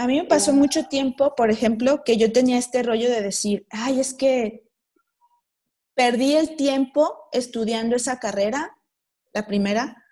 [0.00, 3.66] a mí me pasó mucho tiempo, por ejemplo, que yo tenía este rollo de decir,
[3.68, 4.66] ay, es que
[5.94, 8.78] perdí el tiempo estudiando esa carrera,
[9.34, 10.02] la primera,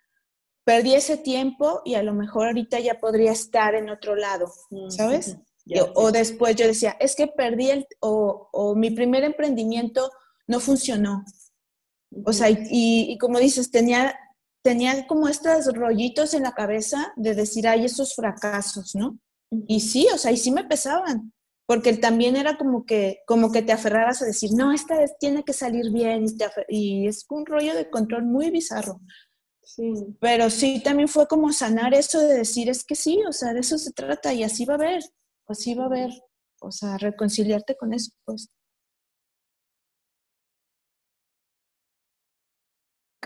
[0.65, 4.53] perdí ese tiempo y a lo mejor ahorita ya podría estar en otro lado,
[4.91, 5.39] ¿sabes?
[5.95, 10.11] o, después yo decía, es que perdí el, o, mi primer emprendimiento
[10.47, 11.25] no funcionó.
[12.27, 14.19] O sea, y, y, como dices, tenía,
[14.63, 19.19] tenía como estos rollitos en la cabeza de decir, ay, esos fracasos, ¿no?
[19.51, 21.33] Y sí, o sea, y sí me pesaban,
[21.67, 25.43] porque también era como que, como que te aferraras a decir, no, esta vez tiene
[25.45, 26.25] que salir bien,
[26.69, 29.01] y, y es un rollo de control muy bizarro.
[30.21, 33.61] Pero sí, también fue como sanar eso de decir, es que sí, o sea, de
[33.61, 35.03] eso se trata y así va a haber,
[35.47, 36.11] así va a haber,
[36.61, 38.49] o sea, reconciliarte con eso, pues.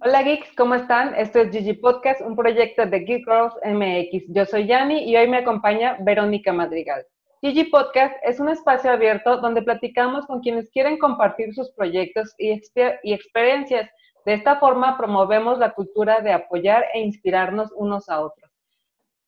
[0.00, 1.14] Hola geeks, ¿cómo están?
[1.14, 4.26] Esto es Gigi Podcast, un proyecto de Geek Girls MX.
[4.28, 7.06] Yo soy Yani y hoy me acompaña Verónica Madrigal.
[7.40, 12.60] Gigi Podcast es un espacio abierto donde platicamos con quienes quieren compartir sus proyectos y,
[13.04, 13.88] y experiencias.
[14.26, 18.50] De esta forma promovemos la cultura de apoyar e inspirarnos unos a otros.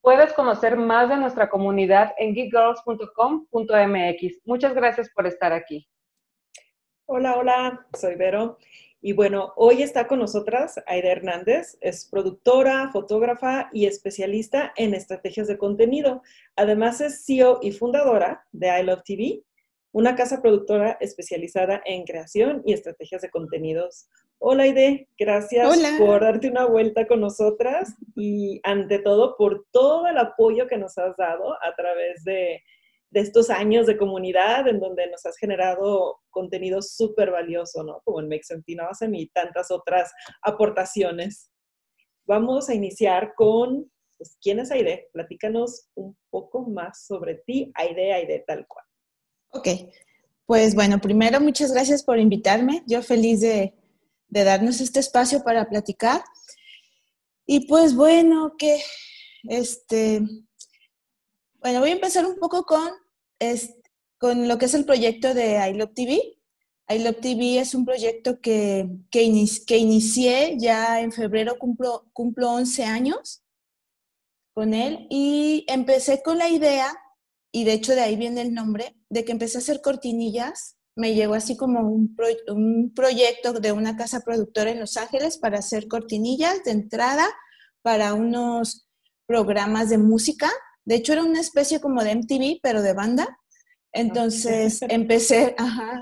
[0.03, 4.41] Puedes conocer más de nuestra comunidad en geekgirls.com.mx.
[4.45, 5.89] Muchas gracias por estar aquí.
[7.07, 8.59] Hola, hola, soy Vero.
[9.01, 15.47] Y bueno, hoy está con nosotras Aida Hernández, es productora, fotógrafa y especialista en estrategias
[15.47, 16.23] de contenido.
[16.57, 19.43] Además es CEO y fundadora de I Love TV,
[19.93, 24.09] una casa productora especializada en creación y estrategias de contenidos.
[24.39, 30.19] Hola Aide, gracias por darte una vuelta con nosotras y ante todo por todo el
[30.19, 32.63] apoyo que nos has dado a través de,
[33.13, 38.01] estos años de comunidad en donde nos has generado contenido súper valioso, ¿no?
[38.05, 41.51] Como el Make Sentina y tantas otras aportaciones.
[42.27, 45.09] Vamos a iniciar con, pues, ¿quién es Aide?
[45.13, 48.85] Platícanos un poco más sobre ti, Aide, Aide, tal cual.
[49.51, 49.69] Ok,
[50.49, 52.83] pues bueno, primero muchas gracias por invitarme.
[52.87, 53.75] Yo feliz de,
[54.29, 56.23] darnos este espacio para platicar.
[57.47, 58.79] Y pues bueno, que
[59.45, 60.23] este,
[61.61, 62.91] bueno, voy a empezar un poco con,
[64.19, 66.39] con lo que es el proyecto de iLove TV.
[66.89, 73.43] iLove TV es un proyecto que, que, inicié ya en febrero, cumplo, cumplo 11 años
[74.55, 76.97] con él y empecé con la idea
[77.53, 81.15] y de hecho de ahí viene el nombre, de que empecé a hacer cortinillas, me
[81.15, 82.15] llegó así como un
[82.95, 87.27] proyecto de una casa productora en Los Ángeles para hacer cortinillas de entrada
[87.83, 88.89] para unos
[89.27, 90.51] programas de música.
[90.89, 93.39] De hecho era una especie como de MTV, pero de banda.
[93.93, 95.55] Entonces empecé,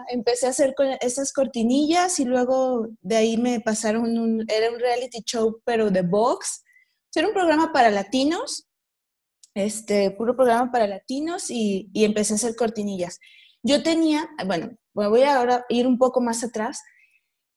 [0.09, 5.23] empecé a hacer esas cortinillas y luego de ahí me pasaron un, era un reality
[5.25, 6.63] show, pero de box.
[7.15, 8.67] Era un programa para latinos
[9.57, 13.19] este, puro programa para latinos y, empecé a hacer cortinillas.
[13.63, 16.83] Yo tenía, bueno, voy a ahora ir un poco más atrás.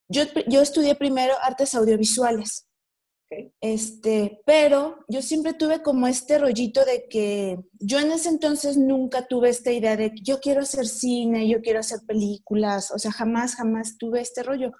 [0.07, 2.69] Yo, yo estudié primero artes audiovisuales,
[3.62, 9.28] este, pero yo siempre tuve como este rollito de que yo en ese entonces nunca
[9.28, 13.12] tuve esta idea de que yo quiero hacer cine, yo quiero hacer películas, o sea,
[13.12, 14.72] jamás, jamás tuve este rollo.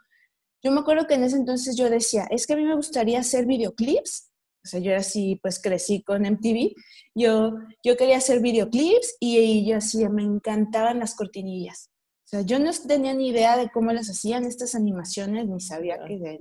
[0.64, 3.20] Yo me acuerdo que en ese entonces yo decía, es que a mí me gustaría
[3.20, 4.30] hacer videoclips
[4.64, 6.74] o sea, yo así, pues crecí con MTV.
[7.16, 11.90] Yo, yo quería hacer videoclips y, yo así, me encantaban las cortinillas.
[12.26, 15.98] O sea, yo no tenía ni idea de cómo las hacían estas animaciones, ni sabía
[16.06, 16.40] qué de...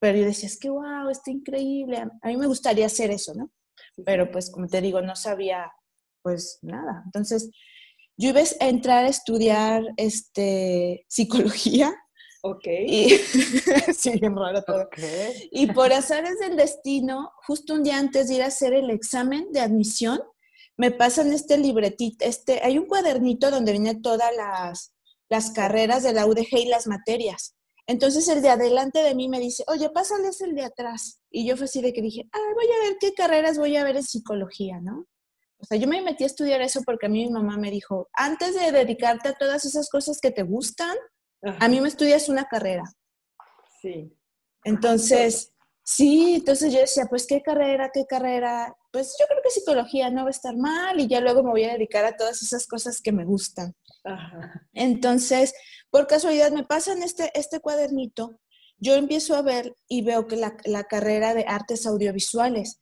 [0.00, 2.04] Pero yo decía, es que wow, está increíble.
[2.22, 3.50] A mí me gustaría hacer eso, ¿no?
[4.04, 5.72] Pero pues, como te digo, no sabía
[6.22, 7.02] pues nada.
[7.06, 7.50] Entonces,
[8.16, 11.94] yo iba a entrar a estudiar este, psicología
[12.42, 12.66] Ok.
[12.86, 13.08] Y,
[13.98, 14.88] sí, bien raro todo.
[15.50, 19.50] Y por azares del destino, justo un día antes de ir a hacer el examen
[19.52, 20.20] de admisión,
[20.76, 24.94] me pasan este libretito, este, hay un cuadernito donde vienen todas las,
[25.28, 27.56] las carreras de la UDG y las materias.
[27.88, 31.20] Entonces el de adelante de mí me dice, oye, pásales el de atrás.
[31.30, 33.84] Y yo fue así de que dije, ah, voy a ver qué carreras voy a
[33.84, 35.06] ver en psicología, ¿no?
[35.56, 38.10] O sea, yo me metí a estudiar eso porque a mí mi mamá me dijo,
[38.12, 40.96] antes de dedicarte a todas esas cosas que te gustan,
[41.42, 42.84] a mí me estudias una carrera.
[43.80, 44.14] Sí.
[44.64, 47.90] Entonces, sí, entonces yo decía, pues, ¿qué carrera?
[47.92, 48.76] ¿Qué carrera?
[48.92, 51.64] Pues yo creo que psicología no va a estar mal y ya luego me voy
[51.64, 53.74] a dedicar a todas esas cosas que me gustan.
[54.74, 55.54] Entonces,
[55.90, 58.40] Por casualidad me pasan este, este cuadernito,
[58.78, 62.78] yo empiezo a ver y veo que la, la carrera de artes audiovisuales,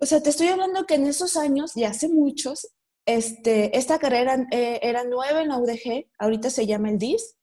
[0.00, 2.68] o sea, te estoy hablando que en esos años, ya hace muchos,
[3.04, 7.36] este, esta carrera eh, era nueva en la UDG, ahorita se llama el DIS,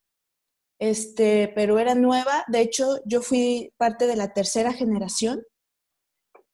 [0.80, 2.46] este, pero era nueva.
[2.48, 5.44] De hecho, yo fui parte de la tercera generación.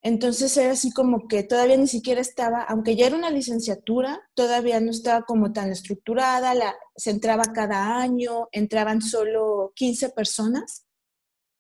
[0.04, 4.80] Entonces era así como que todavía ni siquiera estaba, aunque ya era una licenciatura, todavía
[4.80, 10.88] no estaba como tan estructurada, la, se entraba cada año, entraban solo 15 personas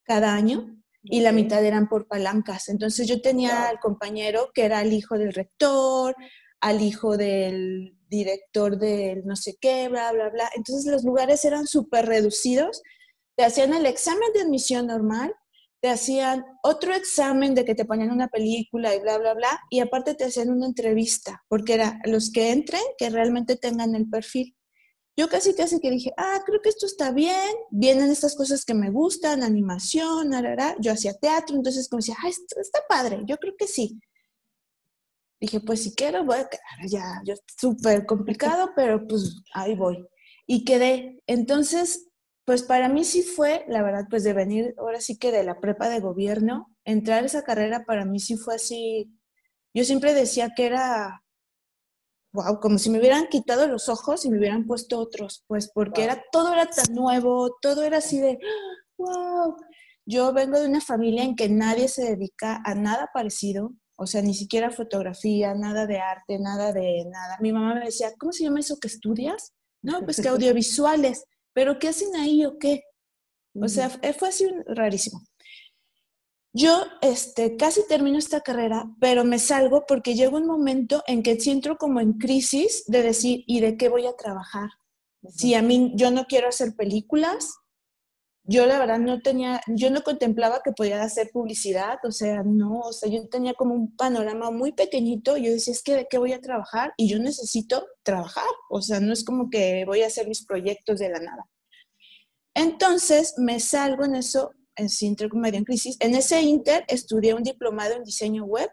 [0.03, 2.69] cada año y la mitad eran por palancas.
[2.69, 6.15] Entonces yo tenía al compañero que era el hijo del rector,
[6.61, 10.49] al hijo del director del no sé qué, bla, bla, bla.
[10.55, 12.81] Entonces los lugares eran súper reducidos.
[13.35, 15.33] Te hacían el examen de admisión normal,
[15.81, 19.79] te hacían otro examen de que te ponían una película y bla, bla, bla, y
[19.79, 24.55] aparte te hacían una entrevista, porque era los que entren que realmente tengan el perfil.
[25.17, 28.75] Yo casi casi que dije, ah, creo que esto está bien, vienen estas cosas que
[28.75, 30.75] me gustan, animación, arara.
[30.79, 33.99] yo hacía teatro, entonces como decía, ah, esto está padre, yo creo que sí.
[35.39, 40.05] Dije, pues si quiero, voy a quedar ya, yo súper complicado, pero pues ahí voy.
[40.45, 41.19] Y quedé.
[41.25, 42.10] Entonces,
[42.51, 45.61] pues para mí sí fue, la verdad, pues de venir, ahora sí que de la
[45.61, 49.17] prepa de gobierno, entrar a esa carrera para mí sí fue así.
[49.73, 51.23] Yo siempre decía que era
[52.33, 56.03] wow, como si me hubieran quitado los ojos y me hubieran puesto otros, pues porque
[56.03, 58.37] era, todo era tan nuevo, todo era así de,
[58.97, 59.55] wow.
[60.05, 64.21] Yo vengo de una familia en que nadie se dedica a nada parecido, o sea,
[64.21, 67.37] ni siquiera fotografía, nada de arte, nada de nada.
[67.39, 69.53] Mi mamá me decía, ¿cómo se llama eso que estudias?
[69.81, 72.83] No, pues que audiovisuales, pero ¿qué hacen ahí o qué?
[73.53, 75.21] O sea, fue así rarísimo.
[76.53, 81.39] Yo este, casi termino esta carrera, pero me salgo porque llega un momento en que
[81.39, 84.69] siento como en crisis de decir, ¿y de qué voy a trabajar?
[85.29, 87.53] Si a mí yo no quiero hacer películas,
[88.43, 92.79] yo la verdad no tenía, yo no contemplaba que podía hacer publicidad, o sea, no,
[92.79, 96.17] o sea, yo tenía como un panorama muy pequeñito, yo decía, es que de qué
[96.17, 100.07] voy a trabajar y yo necesito trabajar, o sea, no es como que voy a
[100.07, 101.45] hacer mis proyectos de la nada.
[102.53, 105.97] Entonces me salgo en eso en Sinter Medio en Crisis.
[105.99, 108.69] En ese inter estudié un diplomado en diseño web,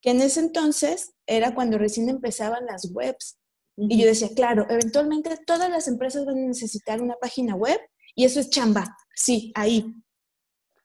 [0.00, 3.38] que en ese entonces era cuando recién empezaban las webs.
[3.76, 7.80] Y yo decía, claro, eventualmente todas las empresas van a necesitar una página web
[8.14, 8.96] y eso es chamba.
[9.14, 9.86] Sí, ahí.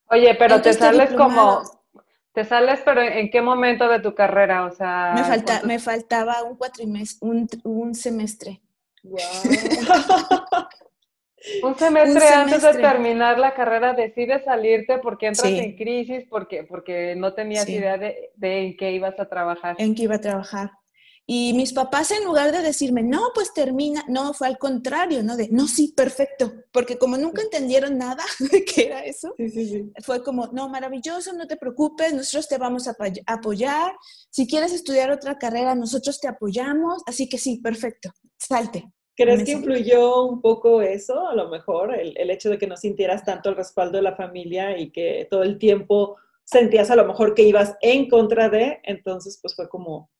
[0.09, 1.61] Oye, pero te sales como,
[2.33, 4.65] te sales, pero ¿en qué momento de tu carrera?
[4.65, 8.61] O sea, me, falta, me faltaba un cuatrimestre, un, un semestre.
[9.03, 9.19] Wow.
[11.63, 17.15] Un semestre, antes de terminar la carrera decides salirte porque entras en crisis, porque, porque
[17.15, 19.75] no tenías idea de, en qué ibas a trabajar.
[19.79, 20.71] En qué iba a trabajar.
[21.29, 25.35] Y mis papás, en lugar de decirme, no, pues termina, no, fue al contrario, ¿no?
[25.35, 26.53] De, no, sí, perfecto.
[26.71, 29.35] Porque como nunca entendieron nada de qué era eso,
[30.03, 32.95] fue como, no, maravilloso, no te preocupes, nosotros te vamos a
[33.25, 33.91] apoyar.
[34.29, 37.03] Si quieres estudiar otra carrera, nosotros te apoyamos.
[37.05, 38.89] Así que sí, perfecto, salte.
[39.17, 43.25] ¿Crees que influyó un poco eso, a lo mejor, el, hecho de que no sintieras
[43.25, 47.33] tanto el respaldo de la familia y que todo el tiempo sentías a lo mejor
[47.33, 50.11] que ibas en contra de, entonces pues fue como...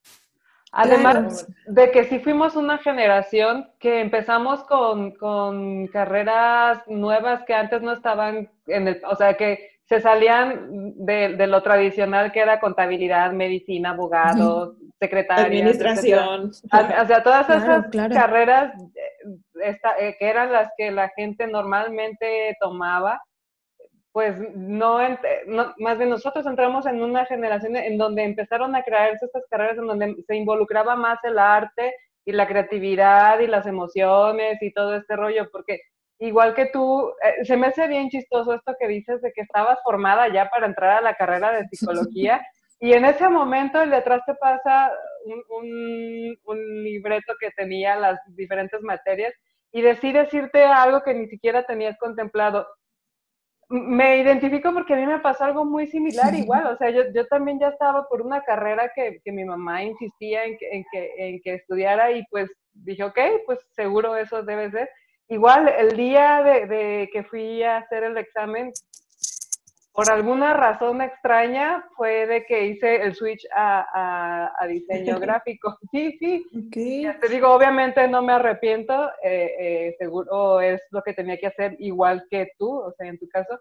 [0.79, 7.81] Además de que sí fuimos una generación que empezamos con, con carreras nuevas que antes
[7.81, 13.31] no estaban en el, o sea, que se salían de, lo tradicional que era contabilidad,
[13.31, 15.45] medicina, abogado, secretaria.
[15.45, 16.51] Administración.
[16.51, 18.73] O sea, todas esas carreras
[19.63, 23.19] eh, eh, que eran las que la gente normalmente tomaba,
[24.17, 24.97] pues no,
[25.77, 29.85] más bien nosotros entramos en una generación en donde empezaron a crearse estas carreras en
[29.85, 31.93] donde se involucraba más el arte
[32.25, 35.81] y la creatividad y las emociones y todo este rollo, porque
[36.17, 39.77] igual que tú, eh, se me hace bien chistoso esto que dices de que estabas
[39.83, 42.41] formada ya para entrar a la carrera de psicología
[42.79, 44.93] y en ese momento el detrás te pasa
[45.25, 49.35] un, un, libreto que tenía las diferentes materias
[49.71, 52.65] y decides irte a algo que ni siquiera tenías contemplado.
[53.69, 57.27] Me identifico porque a mí me pasó algo muy similar igual, o sea, yo, yo
[57.27, 61.13] también ya estaba por una carrera que, que mi mamá insistía en que, en, que,
[61.17, 64.89] en que estudiara y pues dije, ok, pues seguro eso debe ser.
[65.29, 68.71] Igual, el día de, que fui a hacer el examen,
[69.97, 75.75] por alguna razón extraña, fue de que hice el switch a, diseño gráfico.
[75.91, 76.45] Sí, sí.
[77.19, 81.75] te digo, obviamente no me arrepiento, eh, eh, seguro es lo que tenía que hacer
[81.79, 83.59] igual que tú, o sea, en tu caso.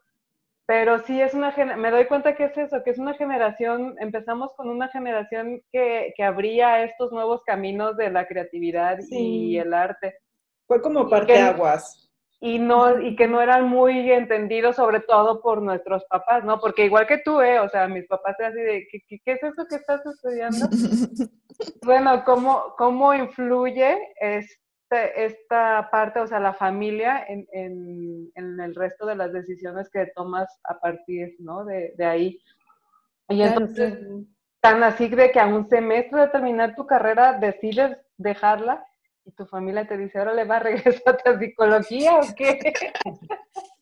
[0.66, 4.52] Pero sí es una, me doy cuenta que es eso, que es una generación, empezamos
[4.58, 10.18] con una generación que, que abría estos nuevos caminos de la creatividad y el arte.
[10.66, 12.05] Fue como parte aguas.
[12.40, 16.60] Y no y que no eran muy entendidos sobre todo por nuestros papás, ¿no?
[16.60, 17.58] Porque igual que tú, ¿eh?
[17.60, 20.66] O sea, mis papás eran así de, ¿qué, qué, es eso que estás estudiando?
[21.84, 28.74] bueno, ¿cómo, cómo influye este, esta parte, o sea, la familia en, en, en, el
[28.74, 31.64] resto de las decisiones que tomas a partir, ¿no?
[31.64, 32.38] De, de ahí.
[33.28, 33.98] Y entonces,
[34.60, 38.84] tan así de que a un semestre de terminar tu carrera decides dejarla
[39.26, 42.74] y tu familia te dice, ahora le va a regresar a psicología o qué?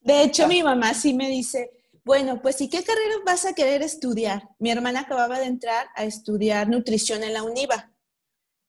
[0.00, 1.70] De hecho, mi mamá sí me dice,
[2.04, 4.48] bueno, pues ¿y qué carrera vas a querer estudiar?
[4.58, 7.92] Mi hermana acababa de entrar a estudiar nutrición en la UNIVA.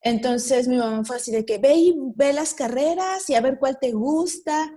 [0.01, 3.57] Entonces mi mamá fue así de que ve y ve las carreras y a ver
[3.57, 4.71] cuál te gusta.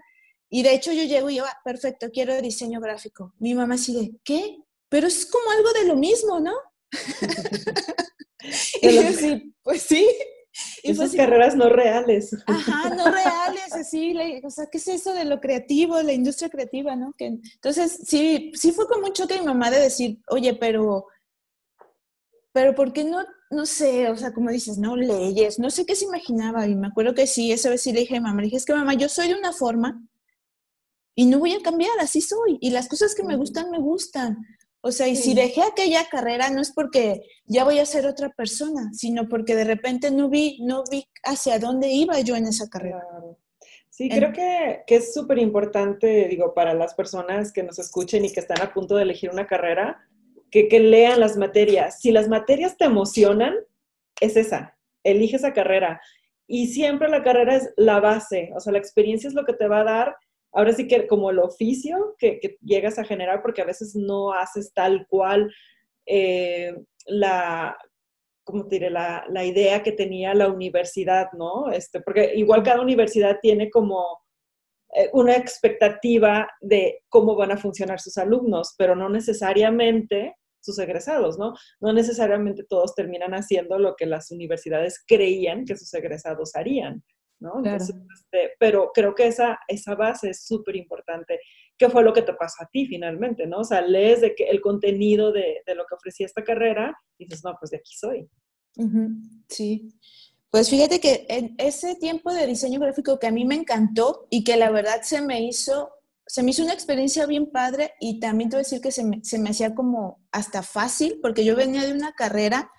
[0.49, 3.35] Y de hecho yo llego y yo, ah, perfecto, quiero diseño gráfico.
[3.39, 4.57] Mi mamá así de, ¿qué?
[4.89, 6.55] Pero es como algo de lo mismo, ¿no?
[8.83, 10.09] y yo sí, pues sí.
[10.83, 12.37] Y Esas carreras no reales.
[12.47, 16.95] Ajá, no reales, así, o sea, ¿qué es eso de lo creativo, la industria creativa,
[16.97, 17.13] no?
[17.17, 21.07] Que, entonces, sí, sí fue con mucho que mi mamá de decir, oye, pero,
[22.53, 25.97] pero ¿por qué no, no sé, o sea, como dices, no leyes, no sé qué
[25.97, 28.47] se imaginaba, y me acuerdo que sí, esa vez sí le dije a mamá, le
[28.47, 30.01] dije, es que mamá, yo soy de una forma
[31.15, 34.39] y no voy a cambiar, así soy, y las cosas que me gustan, me gustan.
[34.81, 38.31] O sea, y si dejé aquella carrera no es porque ya voy a ser otra
[38.31, 42.69] persona, sino porque de repente no vi, no vi hacia dónde iba yo en esa
[42.69, 43.03] carrera.
[43.91, 48.33] Sí, creo que, que es súper importante, digo, para las personas que nos escuchen y
[48.33, 50.01] que están a punto de elegir una carrera,
[50.53, 52.01] que, que lean las materias.
[52.01, 53.55] Si las materias te emocionan,
[54.21, 56.01] es esa, elige esa carrera.
[56.47, 59.67] Y siempre la carrera es la base, o sea, la experiencia es lo que te
[59.67, 60.17] va a dar
[60.53, 64.73] ahora sí que como el oficio que, llegas a generar, porque a veces no haces
[64.73, 65.53] tal cual
[66.07, 66.75] eh,
[67.07, 67.77] la,
[68.45, 68.91] ¿cómo te diré?
[68.91, 71.71] La, la, idea que tenía la universidad, ¿no?
[71.71, 74.23] Este, porque igual cada universidad tiene como
[74.95, 81.39] eh, una expectativa de cómo van a funcionar sus alumnos, pero no necesariamente sus egresados,
[81.39, 81.55] ¿no?
[81.81, 87.05] No necesariamente todos terminan haciendo lo que las universidades creían que sus egresados harían.
[87.41, 87.63] ¿No?
[87.65, 91.41] Este, pero creo que esa, esa base es súper importante.
[91.77, 93.59] ¿Qué fue lo que te pasó a ti finalmente, no?
[93.61, 97.25] O sea, lees de que el contenido de, de lo que ofrecía esta carrera y
[97.25, 98.29] dices, no, pues de aquí soy.
[99.49, 99.89] Sí.
[100.51, 104.45] Pues fíjate que en ese tiempo de diseño gráfico que a mí me encantó y
[104.45, 105.91] que la verdad se me hizo,
[106.27, 109.05] se me hizo una experiencia bien padre y también te voy a decir que se
[109.05, 112.71] me, se me hacía como hasta fácil porque yo venía de una carrera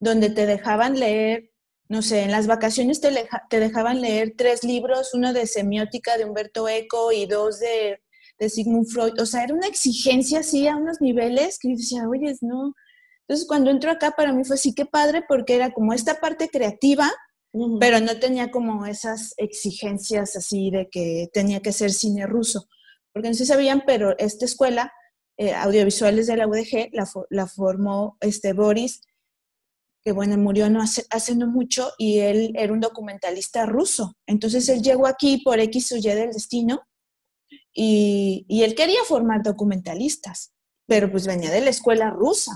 [0.00, 1.53] donde te dejaban leer
[1.88, 3.10] no sé, en las vacaciones te,
[3.50, 8.00] te, dejaban leer tres libros, uno de semiótica de Humberto Eco y dos de,
[8.38, 9.20] de, Sigmund Freud.
[9.20, 12.74] O sea, era una exigencia así a unos niveles que yo decía, oye, no.
[13.26, 16.48] Entonces, cuando entro acá, para mí fue así que padre porque era como esta parte
[16.48, 17.10] creativa,
[17.78, 22.66] pero no tenía como esas exigencias así de que tenía que ser cine ruso.
[23.12, 24.92] Porque no se sabían, pero esta escuela,
[25.36, 29.02] eh, audiovisuales de la UDG, la, la formó este Boris
[30.04, 34.16] que bueno, murió no hace, no mucho y él era un documentalista ruso.
[34.26, 36.82] Entonces él llegó aquí por X o Y del destino
[37.72, 40.52] y, él quería formar documentalistas,
[40.86, 42.52] pero pues venía de la escuela rusa,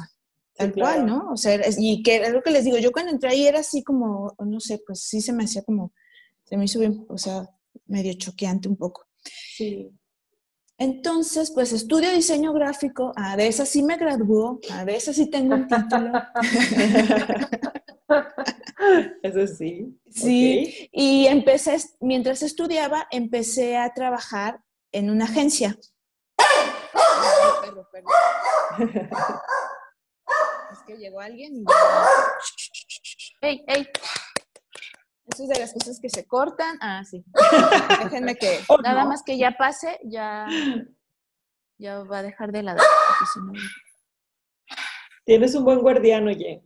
[0.54, 1.30] tal cual, ¿no?
[1.32, 3.82] O sea, y que es lo que les digo, yo cuando entré ahí era así
[3.82, 5.92] como, no sé, pues sí se me hacía como,
[6.44, 7.48] se me hizo bien, o sea,
[7.86, 9.06] medio choqueante un poco.
[9.56, 9.90] Sí.
[10.80, 15.26] Entonces, pues estudio diseño gráfico, a de esa sí me graduó, a de esa sí
[15.28, 16.12] tengo un título.
[19.22, 20.00] Eso sí.
[20.08, 24.60] Sí, y empecé, mientras estudiaba, empecé a trabajar
[24.92, 25.76] en una agencia.
[30.72, 31.64] es que llegó alguien y...
[33.40, 33.88] ¡Ey, ey!
[35.32, 36.78] Eso es de las cosas que se cortan.
[36.80, 37.24] Ah, sí.
[38.04, 40.46] Déjenme que oh, nada más que ya pase, ya,
[41.76, 42.86] ya va a dejar de ladrar.
[45.24, 46.62] Tienes un buen guardián, oye.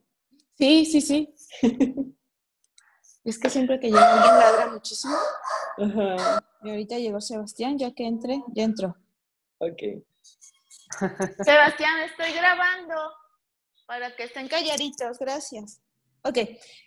[0.56, 1.34] Sí, sí, sí.
[3.24, 5.16] es que siempre que llega alguien ladra muchísimo.
[5.78, 6.44] Ajá.
[6.62, 8.96] Y ahorita llegó Sebastián, ya que entre, ya entró.
[9.58, 9.82] Ok.
[11.44, 12.94] Sebastián, estoy grabando
[13.86, 15.82] para que estén calladitos, gracias.
[16.24, 16.38] Ok,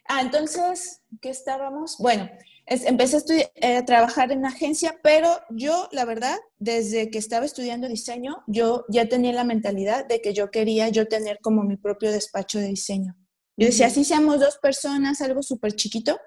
[0.07, 1.97] ah, entonces, ¿qué estábamos?
[1.99, 2.29] Bueno,
[2.65, 7.89] empecé a, eh, a, trabajar en agencia, pero yo, la verdad, desde que estaba estudiando
[7.89, 12.11] diseño, yo ya tenía la mentalidad de que yo quería yo tener como mi propio
[12.11, 13.17] despacho de diseño.
[13.57, 16.17] Yo decía, así seamos dos personas, algo súper chiquito,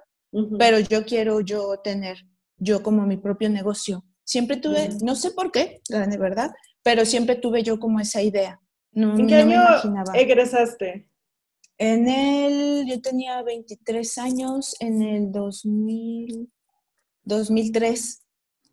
[0.58, 2.18] pero yo quiero yo tener
[2.56, 4.04] yo como mi propio negocio.
[4.24, 6.50] Siempre tuve, no sé por qué, de verdad,
[6.82, 8.60] pero siempre tuve yo como esa idea.
[8.92, 9.60] No, ¿En qué año
[10.14, 11.07] egresaste?
[11.78, 16.50] En el, yo tenía 23 años, en el 2000,
[17.22, 18.22] 2003.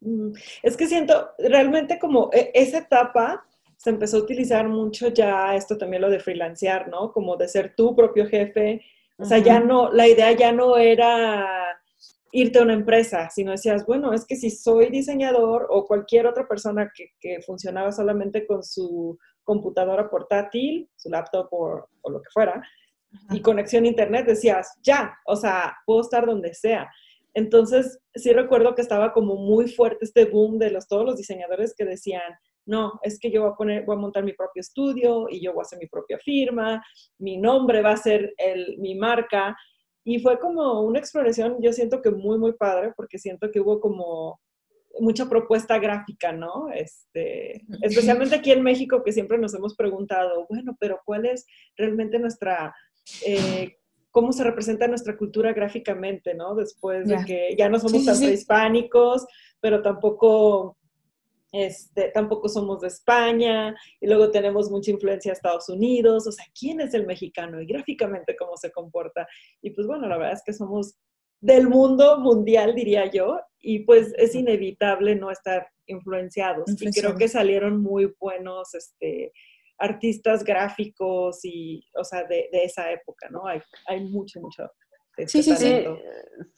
[0.01, 0.31] Mm,
[0.63, 3.45] es que siento, realmente como e, esa etapa
[3.77, 7.11] se empezó a utilizar mucho ya esto también lo de freelancear, ¿no?
[7.11, 8.81] Como de ser tu propio jefe.
[9.17, 11.79] O sea, ya no, la idea ya no era
[12.31, 16.47] irte a una empresa, sino decías, bueno, es que si soy diseñador o cualquier otra
[16.47, 22.61] persona que, funcionaba solamente con su computadora portátil, su laptop o, lo que fuera,
[23.31, 26.89] y conexión a internet, decías, ya, o sea, puedo estar donde sea.
[27.33, 31.75] Entonces, sí recuerdo que estaba como muy fuerte este boom de los, todos los diseñadores
[31.75, 32.33] que decían,
[32.65, 35.53] no, es que yo voy a poner, voy a montar mi propio estudio y yo
[35.53, 36.83] voy a hacer mi propia firma,
[37.19, 39.55] mi nombre va a ser el, mi marca.
[40.03, 43.79] Y fue como una exploración, yo siento que muy, muy padre, porque siento que hubo
[43.79, 44.39] como
[44.99, 46.69] mucha propuesta gráfica, ¿no?
[46.73, 51.45] Este, especialmente aquí en México, que siempre nos hemos preguntado, bueno, pero ¿cuál es
[51.75, 52.73] realmente nuestra,
[53.25, 53.77] eh,
[54.11, 56.55] cómo se representa nuestra cultura gráficamente, ¿no?
[56.55, 59.25] Después de que ya no somos tan prehispánicos,
[59.59, 60.77] pero tampoco
[61.51, 66.45] este, tampoco somos de España, y luego tenemos mucha influencia de Estados Unidos, o sea,
[66.57, 67.61] ¿quién es el mexicano?
[67.61, 69.25] Y gráficamente cómo se comporta.
[69.61, 70.97] Y pues bueno, la verdad es que somos
[71.39, 76.65] del mundo mundial, diría yo, y pues es inevitable no estar influenciados.
[76.81, 79.31] Y creo que salieron muy buenos este,
[79.77, 83.45] artistas gráficos y, o sea, de, esa época, ¿no?
[83.47, 84.69] Hay, hay mucho, mucho.
[85.27, 85.85] sí, sí, sí.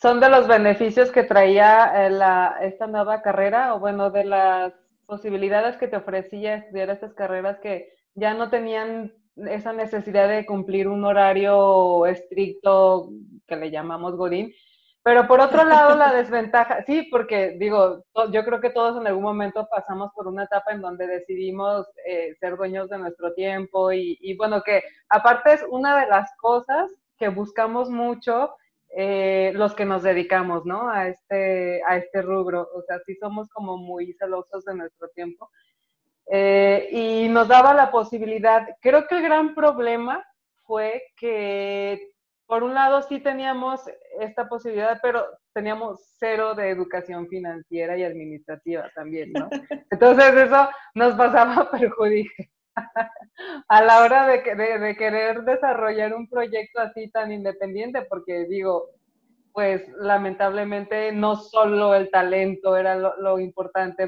[0.02, 4.74] Son de los beneficios que traía eh, la, esta nueva carrera, o bueno, de las
[5.06, 9.14] posibilidades que te ofrecía estudiar estas carreras que ya no tenían
[9.50, 13.12] esa necesidad de cumplir un horario estricto
[13.48, 14.52] que le llamamos Godín.
[15.08, 19.24] Pero por otro lado, la desventaja, sí, porque digo, yo creo que todos en algún
[19.24, 24.18] momento pasamos por una etapa en donde decidimos eh, ser dueños de nuestro tiempo y,
[24.20, 28.54] y bueno, que aparte es una de las cosas que buscamos mucho
[28.98, 30.90] eh, los que nos dedicamos, ¿no?
[30.90, 32.68] A este, a este rubro.
[32.76, 35.50] O sea, sí somos como muy celosos de nuestro tiempo.
[36.30, 40.22] Eh, y nos daba la posibilidad, creo que el gran problema
[40.66, 42.12] fue que
[42.48, 43.82] por un lado sí teníamos
[44.20, 49.50] esta posibilidad, pero teníamos cero de educación financiera y administrativa también, ¿no?
[49.92, 52.48] Entonces eso nos pasaba a perjudicar
[53.68, 58.90] a la hora de, de, querer desarrollar un proyecto así tan independiente, porque digo,
[59.52, 64.04] pues lamentablemente no solo el talento era lo, importante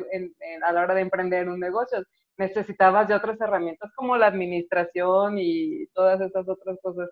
[0.64, 2.04] a la hora de emprender un negocio,
[2.38, 7.10] necesitabas de otras herramientas como la administración y todas esas otras cosas,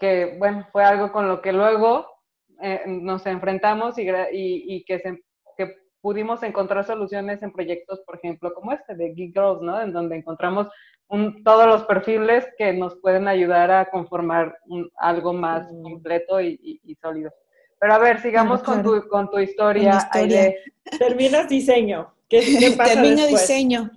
[0.00, 2.06] que bueno, fue algo con lo que luego
[2.60, 5.22] eh, nos enfrentamos y, y, que se
[6.00, 9.80] pudimos encontrar soluciones en proyectos, por ejemplo, como este de Geek Girls, ¿no?
[9.80, 10.68] En donde encontramos
[11.44, 14.56] todos los perfiles que nos pueden ayudar a conformar
[14.96, 17.30] algo más completo y, sólido.
[17.78, 20.08] Pero a ver, sigamos con, tu, con tu historia.
[20.98, 22.14] Terminas diseño.
[22.28, 23.90] ¿Qué, pasa Termino diseño.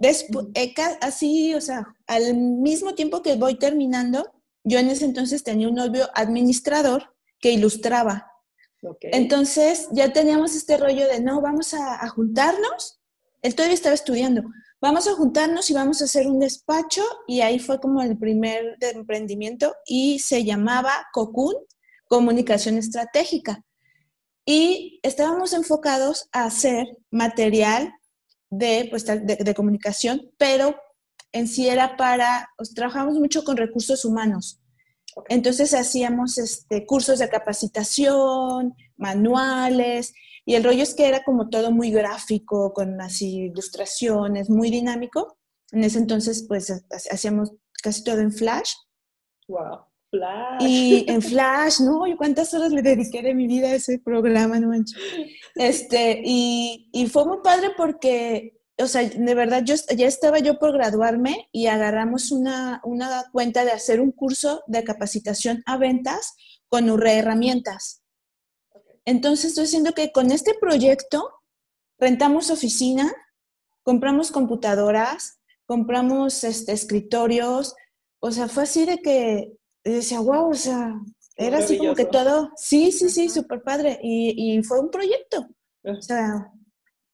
[1.01, 4.31] Así, o sea, al mismo tiempo que voy terminando,
[4.63, 8.31] yo en ese entonces tenía un novio administrador que ilustraba.
[9.01, 12.99] Entonces ya teníamos este rollo de, no, vamos a, juntarnos.
[13.41, 14.43] Él todavía estaba estudiando.
[14.81, 18.77] Vamos a juntarnos y vamos a hacer un despacho y ahí fue como el primer
[18.81, 21.55] emprendimiento y se llamaba Cocoon,
[22.07, 23.63] Comunicación Estratégica.
[24.45, 27.93] Y estábamos enfocados a hacer material
[28.49, 30.75] de, pues, de, comunicación, pero
[31.33, 34.61] en sí era para, trabajamos mucho con recursos humanos.
[35.29, 40.13] Entonces hacíamos este, cursos de capacitación, manuales,
[40.45, 45.37] y el rollo es que era como todo muy gráfico, con así ilustraciones, muy dinámico.
[45.71, 46.71] En ese entonces, pues
[47.11, 48.73] hacíamos casi todo en Flash.
[49.47, 50.63] Wow, Flash.
[50.63, 52.05] Y en Flash, ¿no?
[52.07, 54.97] ¿Y cuántas horas le dediqué de mi vida a ese programa, no manches?
[55.55, 60.57] Este, y, y fue muy padre porque o sea, de verdad, yo ya estaba yo
[60.57, 62.81] por graduarme y agarramos una,
[63.31, 66.33] cuenta de hacer un curso de capacitación a ventas
[66.69, 68.01] con URE Herramientas.
[69.05, 71.29] Entonces, estoy diciendo que con este proyecto
[71.99, 73.13] rentamos oficina,
[73.83, 77.75] compramos computadoras, compramos este, escritorios,
[78.19, 80.95] o sea, fue así de que decía, wow, o sea,
[81.35, 85.47] era así como que todo, sí, sí, sí, súper padre, y, y fue un proyecto.
[85.83, 86.51] O sea,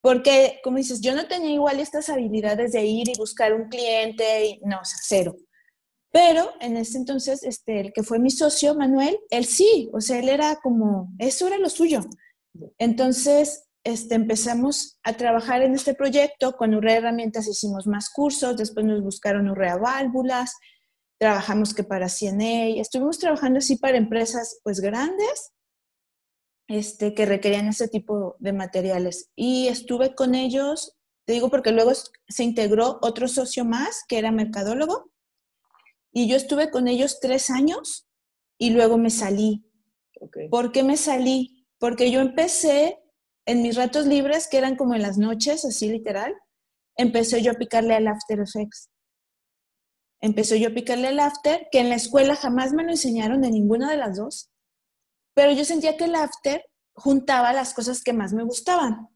[0.00, 4.46] porque, como dices, yo no tenía igual estas habilidades de ir y buscar un cliente,
[4.46, 5.36] y, no, o sea, cero.
[6.12, 10.18] Pero en ese entonces, este, el que fue mi socio, Manuel, él sí, o sea,
[10.18, 12.00] él era como, eso era lo suyo.
[12.78, 18.84] Entonces, este, empezamos a trabajar en este proyecto, con Urrea Herramientas hicimos más cursos, después
[18.84, 20.54] nos buscaron Urrea Válvulas,
[21.18, 25.52] trabajamos que para CNA, estuvimos trabajando así para empresas pues grandes
[26.70, 29.28] este, que requerían ese tipo de materiales.
[29.34, 31.90] Y estuve con ellos, te digo porque luego
[32.28, 35.10] se integró otro socio más, que era mercadólogo,
[36.12, 38.06] y yo estuve con ellos tres años
[38.56, 39.64] y luego me salí.
[40.48, 41.66] ¿Por qué me salí?
[41.78, 42.98] Porque yo empecé
[43.46, 46.32] en mis ratos libres, que eran como en las noches, así literal,
[46.96, 48.90] empecé yo a picarle al After Effects.
[50.20, 53.50] Empecé yo a picarle al After, que en la escuela jamás me lo enseñaron de
[53.50, 54.49] ninguna de las dos,
[55.34, 59.08] pero yo sentía que el After juntaba las cosas que más me gustaban.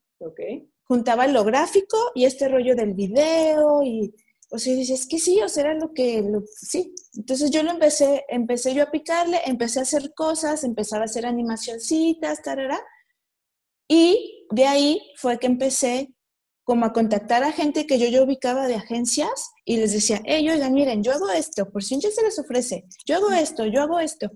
[0.84, 4.14] Juntaba lo gráfico y este rollo del video y,
[4.50, 6.24] o sea, dices que sí, o sea, era lo que,
[6.56, 6.94] sí.
[7.14, 11.26] Entonces yo lo empecé, empecé yo a picarle, empecé a hacer cosas, empezaba a hacer
[11.26, 12.80] animacioncitas, tarara,
[13.88, 16.14] y de ahí fue que empecé
[16.64, 20.48] como a contactar a gente que yo ya ubicaba de agencias y les decía, hey,
[20.48, 23.82] oigan, miren, yo hago esto, por si día se les ofrece, yo hago esto, yo
[23.82, 24.30] hago esto.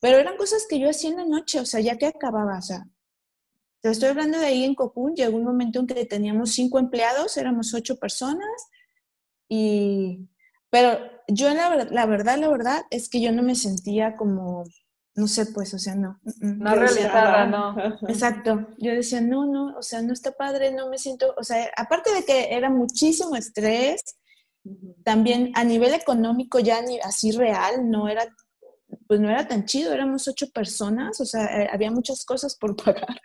[0.00, 2.62] Pero eran cosas que yo hacía en la noche, o sea, ya que acababa, o
[2.62, 2.86] sea,
[3.80, 7.36] te estoy hablando de ahí en Cocún, llegó un momento en que teníamos cinco empleados,
[7.36, 8.48] éramos ocho personas,
[9.48, 10.28] y,
[10.70, 14.64] pero yo la, la verdad, la verdad es que yo no me sentía como
[15.16, 16.20] no sé, pues, o sea, no.
[16.22, 16.58] Mm, mm.
[16.58, 17.74] No realizada, no.
[18.08, 18.68] Exacto.
[18.78, 22.12] Yo decía, no, no, o sea, no está padre, no me siento, o sea, aparte
[22.12, 24.02] de que era muchísimo estrés,
[25.04, 28.26] también a nivel económico ya ni así real, no era,
[29.06, 32.76] pues no era tan chido, éramos ocho personas, o sea, eh, había muchas cosas por
[32.84, 33.20] pagar.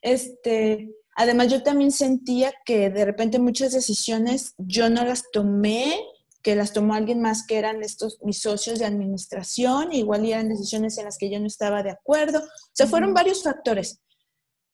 [0.00, 6.00] Este, además yo también sentía que de repente muchas decisiones yo no las tomé
[6.42, 10.98] que las tomó alguien más que eran estos mis socios de administración, igual eran decisiones
[10.98, 14.00] en las que yo no estaba de acuerdo, o sea, fueron varios factores.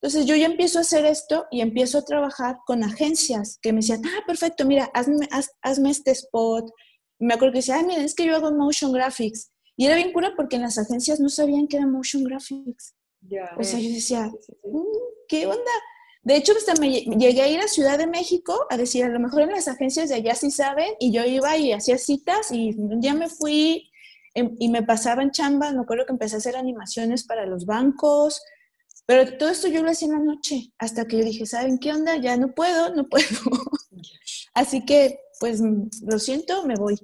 [0.00, 3.80] Entonces yo ya empiezo a hacer esto y empiezo a trabajar con agencias que me
[3.80, 5.28] decían, ah, perfecto, mira, hazme,
[5.60, 6.70] hazme este spot.
[7.18, 9.50] me acuerdo que decía, ah, mira, es que yo hago motion graphics.
[9.78, 12.96] Y era bien cura porque en las agencias no sabían que era motion graphics.
[13.56, 14.82] o sea, yo decía, mm,
[15.28, 15.72] ¿qué onda?
[16.24, 19.20] De hecho, hasta me llegué a ir a Ciudad de México a decir, a lo
[19.20, 22.74] mejor en las agencias de allá sí saben, y yo iba y hacía citas, y
[22.76, 23.88] un día me fui
[24.34, 27.64] em, y me pasaba en chamba, me acuerdo que empecé a hacer animaciones para los
[27.64, 28.42] bancos,
[29.06, 31.92] pero todo esto yo lo hacía en la noche, hasta que yo dije, ¿saben qué
[31.92, 32.16] onda?
[32.16, 33.24] Ya no puedo, no puedo.
[34.54, 35.60] Así que, pues,
[36.02, 36.98] lo siento, me voy.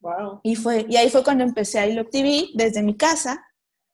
[0.00, 0.40] Wow.
[0.42, 3.44] Y, fue, y ahí fue cuando empecé a ILOC TV desde mi casa,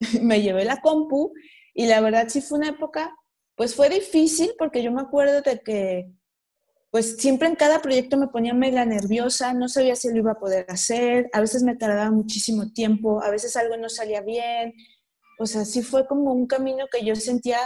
[0.22, 1.32] me llevé la compu,
[1.72, 3.14] y la verdad sí fue una época
[3.56, 6.10] pues fue difícil porque yo me acuerdo de que
[6.90, 10.38] pues siempre en cada proyecto me ponía mega nerviosa, no sabía si lo iba a
[10.38, 14.74] poder hacer, a veces me tardaba muchísimo tiempo, a veces algo no salía bien,
[15.40, 17.58] o sea, sí fue como un camino que yo sentía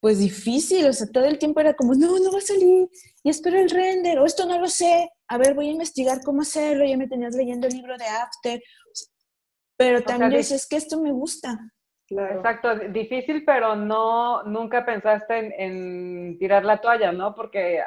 [0.00, 2.88] pues difícil, o sea, todo el tiempo era como, no, no va a salir,
[3.22, 6.42] y espero el render, o esto no lo sé, a ver, voy a investigar cómo
[6.42, 8.60] hacerlo, ya me tenías leyendo el libro de After,
[9.76, 11.56] pero también es que esto me gusta.
[12.08, 17.32] Exacto, difícil, pero no, nunca pensaste en, tirar la toalla, ¿no?
[17.36, 17.82] Porque eh,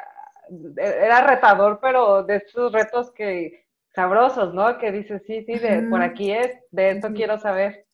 [0.76, 4.78] era retador, pero de esos retos que sabrosos, ¿no?
[4.78, 7.86] Que dices, sí, sí, de, por aquí es, de esto quiero saber.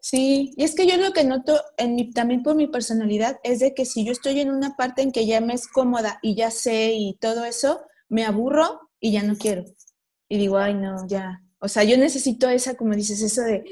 [0.00, 3.58] Sí, y es que yo lo que noto en mi, también por mi personalidad es
[3.58, 6.34] de que si yo estoy en una parte en que ya me es cómoda y
[6.34, 9.66] ya sé y todo eso, me aburro y ya no quiero.
[10.30, 11.42] Y digo, ay, no, ya.
[11.58, 13.62] O sea, yo necesito esa, como dices, eso de,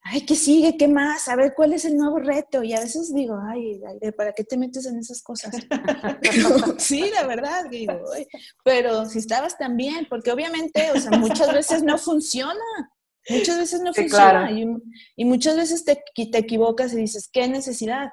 [0.00, 0.78] ay, ¿qué sigue?
[0.78, 1.28] ¿Qué más?
[1.28, 2.62] A ver, ¿cuál es el nuevo reto?
[2.62, 3.78] Y a veces digo, ay,
[4.16, 5.54] ¿para qué te metes en esas cosas?
[6.78, 8.00] sí, la verdad, digo,
[8.64, 12.54] pero si estabas tan bien, porque obviamente, o sea, muchas veces no funciona.
[13.28, 18.08] Muchas veces no funciona y, muchas veces te, te equivocas y dices, ¿qué necesidad?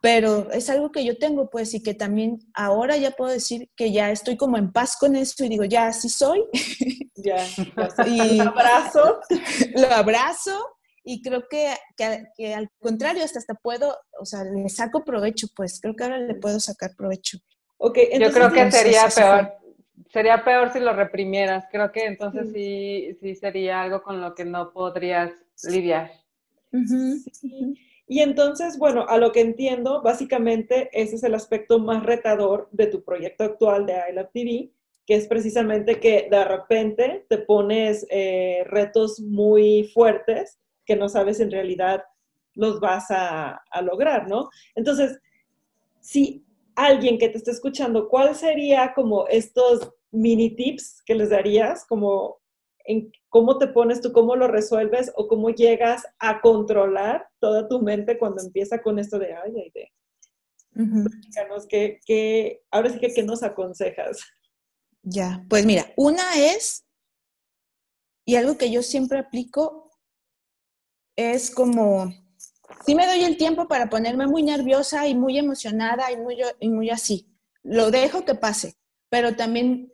[0.00, 3.92] Pero es algo que yo tengo, pues, y que también ahora ya puedo decir que
[3.92, 6.44] ya estoy como en paz con esto y digo, ya, así soy.
[7.18, 7.46] Ya,
[8.06, 9.20] y lo abrazo.
[9.74, 11.72] Lo abrazo y creo que,
[12.36, 16.18] que, al contrario, hasta, hasta puedo, o sea, le saco provecho, pues creo que ahora
[16.18, 17.38] le puedo sacar provecho.
[17.78, 19.52] Okay, Yo creo que sería peor,
[20.12, 24.44] sería peor si lo reprimieras, creo que entonces sí, sí sería algo con lo que
[24.44, 25.30] no podrías
[25.62, 26.10] lidiar.
[28.06, 32.86] Y entonces, bueno, a lo que entiendo, básicamente ese es el aspecto más retador de
[32.86, 34.70] tu proyecto actual de iLab TV,
[35.06, 41.40] que es precisamente que de repente te pones eh, retos muy fuertes que no sabes
[41.40, 42.04] en realidad
[42.54, 44.48] los vas a, lograr, ¿no?
[44.74, 45.20] Entonces,
[46.00, 51.84] si alguien que te está escuchando, ¿cuál sería como estos mini tips que les darías?
[51.84, 52.38] Como
[52.86, 57.80] en cómo te pones tú, cómo lo resuelves o cómo llegas a controlar toda tu
[57.80, 59.92] mente cuando empieza con esto de, ay, ay, de...
[62.06, 64.20] que, ahora sí que, ¿qué nos aconsejas?
[65.02, 66.86] Ya, pues mira, una es,
[68.24, 69.90] y algo que yo siempre aplico
[71.16, 72.12] es como
[72.84, 76.68] sí me doy el tiempo para ponerme muy nerviosa y muy emocionada y muy, y
[76.68, 77.28] muy así.
[77.62, 78.76] Lo dejo que pase,
[79.08, 79.92] pero también,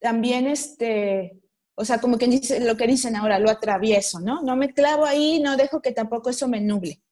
[0.00, 1.39] también este,
[1.74, 4.42] o sea, como que dice, lo que dicen ahora, lo atravieso, ¿no?
[4.42, 7.02] No me clavo ahí, no dejo que tampoco eso me nuble.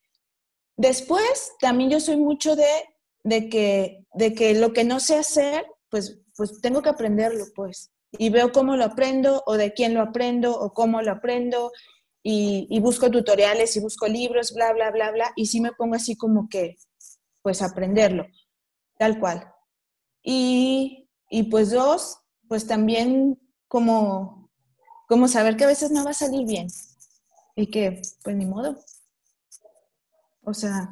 [0.76, 2.68] Después, también yo soy mucho de,
[3.24, 7.90] de, que, de que lo que no sé hacer, pues, pues tengo que aprenderlo, pues.
[8.12, 11.72] Y veo cómo lo aprendo, o de quién lo aprendo, o cómo lo aprendo,
[12.22, 16.16] y, busco tutoriales y busco libros, bla, bla, bla, bla, y sí me pongo así
[16.16, 16.76] como que,
[17.42, 18.26] pues aprenderlo,
[18.98, 19.50] tal cual.
[20.22, 24.37] Y, y pues dos, pues también como,
[25.08, 26.68] como saber que a veces no va a salir bien
[27.56, 28.76] y que, pues ni modo.
[30.44, 30.90] O sea,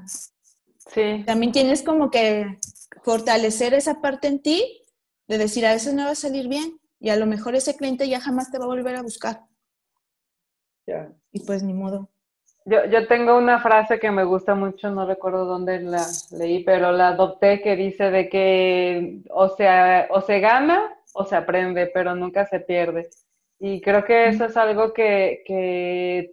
[0.93, 1.23] sí.
[1.25, 2.59] también tienes como que
[3.05, 4.83] fortalecer esa parte en ti
[5.29, 8.09] de decir, a veces no va a salir bien y a lo mejor ese cliente
[8.09, 9.43] ya jamás te va a volver a buscar.
[11.33, 12.09] Y pues ni modo.
[12.65, 16.91] Yo, yo tengo una frase que me gusta mucho, no recuerdo dónde la leí, pero
[16.91, 22.15] la adopté que dice de que o, sea, o se gana o se aprende, pero
[22.15, 23.11] nunca se pierde.
[23.59, 26.33] Y creo que eso es algo que, que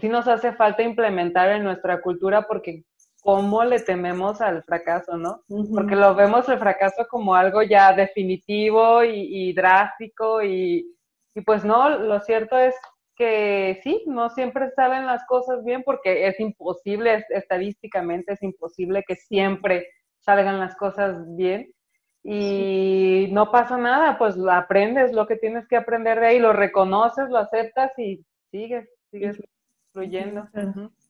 [0.00, 2.84] sí nos hace falta implementar en nuestra cultura porque
[3.20, 5.42] cómo le tememos al fracaso, ¿no?
[5.74, 10.94] Porque lo vemos el fracaso como algo ya definitivo y, y drástico y,
[11.34, 12.74] y, pues no, lo cierto es
[13.16, 19.16] que sí, no siempre salen las cosas bien porque es imposible, estadísticamente es imposible que
[19.16, 19.86] siempre
[20.18, 21.72] salgan las cosas bien.
[22.22, 23.03] Y
[23.34, 27.38] no pasa nada, pues aprendes lo que tienes que aprender de ahí, lo reconoces, lo
[27.38, 29.42] aceptas y sigues, sigues
[29.92, 30.48] fluyendo.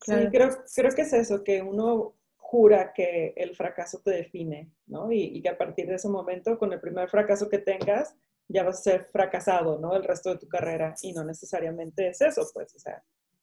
[0.00, 5.10] Sí, creo, creo que es eso, que uno jura que el fracaso te define, ¿no?
[5.10, 8.16] Y, y, que a partir de ese momento, con el primer fracaso que tengas,
[8.48, 9.96] ya vas a ser fracasado, ¿no?
[9.96, 13.02] El resto de tu carrera y no necesariamente es eso, pues, o sea.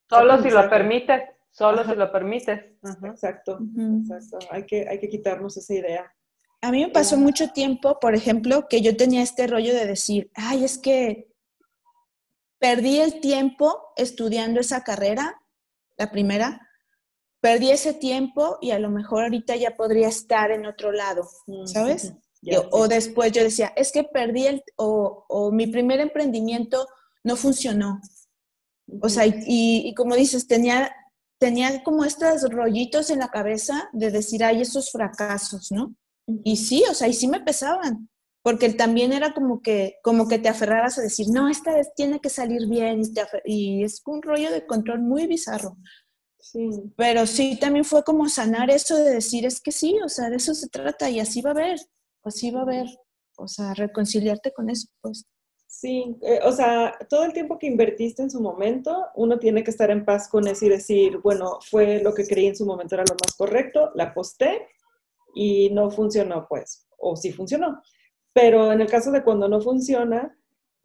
[0.10, 2.60] Solo si lo permites, solo si lo permites.
[3.04, 3.60] Exacto,
[4.00, 4.40] exacto.
[4.50, 6.14] Hay que, hay que quitarnos esa idea.
[6.62, 10.32] A mí me pasó mucho tiempo, por ejemplo, que yo tenía este rollo de decir,
[10.36, 11.32] ay, es que
[12.60, 15.42] perdí el tiempo estudiando esa carrera,
[15.98, 16.70] la primera,
[17.42, 21.28] perdí ese tiempo y a lo mejor ahorita ya podría estar en otro lado,
[21.66, 22.14] ¿sabes?
[22.72, 26.88] o después yo decía, es que perdí el, o, mi primer emprendimiento
[27.24, 28.02] no funcionó.
[29.02, 30.94] O sea, y, como dices, tenía,
[31.40, 35.96] tenía como estos rollitos en la cabeza de decir, ay, esos fracasos, ¿no?
[36.28, 38.10] Y sí, o sea, y sí me pesaban,
[38.44, 42.20] porque también era como que, como que te aferraras a decir, no, esta vez tiene
[42.20, 43.02] que salir bien,
[43.46, 45.78] y, y es un rollo de control muy bizarro.
[46.40, 46.70] Sí.
[46.98, 50.38] Pero sí, también fue como sanar eso de decir, es que sí, o sea, de
[50.38, 51.80] eso se trata y así va a haber
[52.22, 52.88] pues sí va a haber,
[53.38, 55.26] o sea, reconciliarte con eso, pues.
[55.68, 59.72] Sí, eh, o sea, todo el tiempo que invertiste en su momento, uno tiene que
[59.72, 62.96] estar en paz con eso y decir, bueno, fue lo que creí en su momento
[62.96, 64.68] era lo más correcto, la aposté
[65.34, 67.82] y no funcionó, pues, o sí funcionó.
[68.34, 70.38] Pero en el caso de cuando no funciona,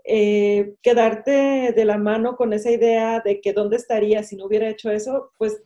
[0.05, 4.69] eh, quedarte de la mano con esa idea de que dónde estaría si no hubiera
[4.69, 5.63] hecho eso, pues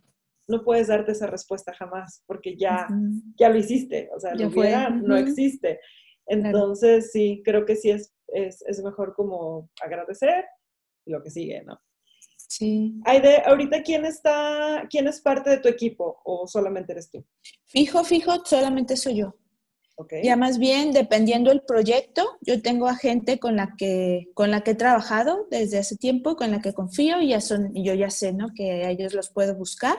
[0.49, 2.89] no puedes darte esa respuesta jamás, porque ya,
[3.39, 5.81] ya lo hiciste, o sea, lo hubiera, no existe.
[6.27, 10.45] Entonces, sí, creo que sí es, es, mejor como agradecer
[11.07, 11.79] lo que sigue, ¿no?
[12.51, 13.01] Sí.
[13.05, 17.25] Aide, ahorita, ¿quién está, quién es parte de tu equipo o solamente eres tú?
[17.65, 19.37] Fijo, fijo, solamente soy yo.
[19.95, 20.25] Okay.
[20.25, 24.63] Ya más bien, dependiendo del proyecto, yo tengo a gente con la que, con la
[24.63, 28.11] que he trabajado desde hace tiempo, con la que confío y ya son, yo ya
[28.11, 28.49] sé, ¿no?
[28.55, 29.97] Que a ellos los puedo buscar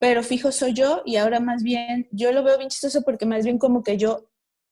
[0.00, 3.44] pero fijo soy yo y ahora más bien, yo lo veo bien chistoso porque más
[3.44, 4.30] bien como que yo,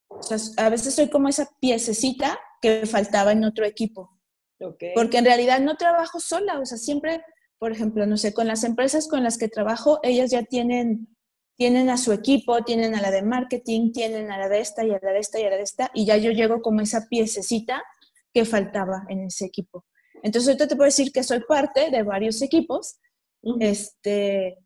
[0.09, 4.18] o sea, a veces soy como esa piececita que faltaba en otro equipo.
[4.95, 7.23] Porque en realidad no trabajo sola, o sea, siempre,
[7.59, 11.17] por ejemplo, no sé, con las empresas con las que trabajo, ellas ya tienen,
[11.57, 14.91] tienen a su equipo, tienen a la de marketing, tienen a la de esta y
[14.91, 17.07] a la de esta y a la de esta, y ya yo llego como esa
[17.09, 17.83] piececita
[18.33, 19.85] que faltaba en ese equipo.
[20.23, 22.99] Entonces ahorita te puedo decir que soy parte de varios equipos,
[23.61, 24.59] este,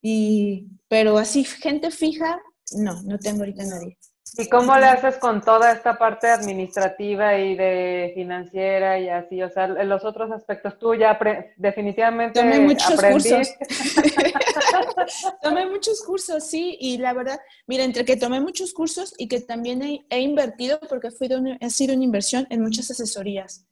[0.00, 2.40] y, pero así, gente fija,
[2.76, 3.98] no, no tengo ahorita nadie.
[4.38, 9.42] ¿Y cómo le haces con toda esta parte administrativa y de financiera y así?
[9.42, 11.18] O sea, los otros aspectos, tú ya
[11.56, 13.48] definitivamente Tomé muchos cursos.
[15.42, 19.40] tomé muchos cursos, sí, y la verdad, mira, entre que tomé muchos cursos y que
[19.40, 23.66] también he, invertido, porque fui de he sido una inversión en muchas asesorías,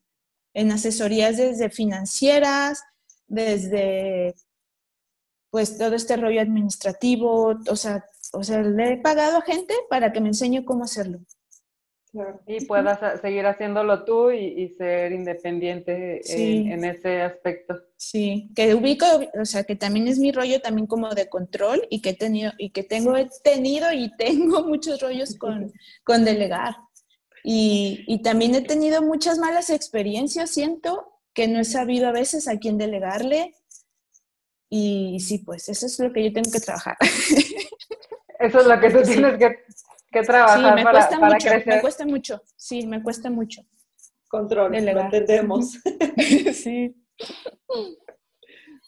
[0.52, 2.82] en asesorías desde financieras,
[3.26, 4.34] desde
[5.50, 10.12] pues todo este rollo administrativo, o sea, o sea, le he pagado a gente para
[10.12, 11.20] que me enseñe cómo hacerlo.
[12.46, 17.80] Y puedas seguir haciéndolo tú y, ser independiente en, ese aspecto.
[17.96, 19.06] Sí, que ubico,
[19.40, 22.52] o sea, que también es mi rollo también como de control y que he tenido,
[22.58, 26.74] y que tengo, he tenido y tengo muchos rollos con, con delegar.
[27.44, 32.48] Y, y también he tenido muchas malas experiencias, siento, que no he sabido a veces
[32.48, 33.54] a quién delegarle.
[34.68, 36.96] Y sí, pues eso es lo que yo tengo que trabajar.
[38.40, 39.64] Eso es lo que tú tienes que
[40.10, 43.62] que trabajar me cuesta mucho, Me cuesta mucho, sí, me cuesta mucho.
[44.28, 45.80] Control, lo entendemos.
[46.52, 46.94] sí.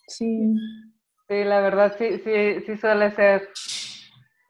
[0.07, 0.55] Sí.
[1.29, 3.49] Sí, la verdad sí, sí, sí suele ser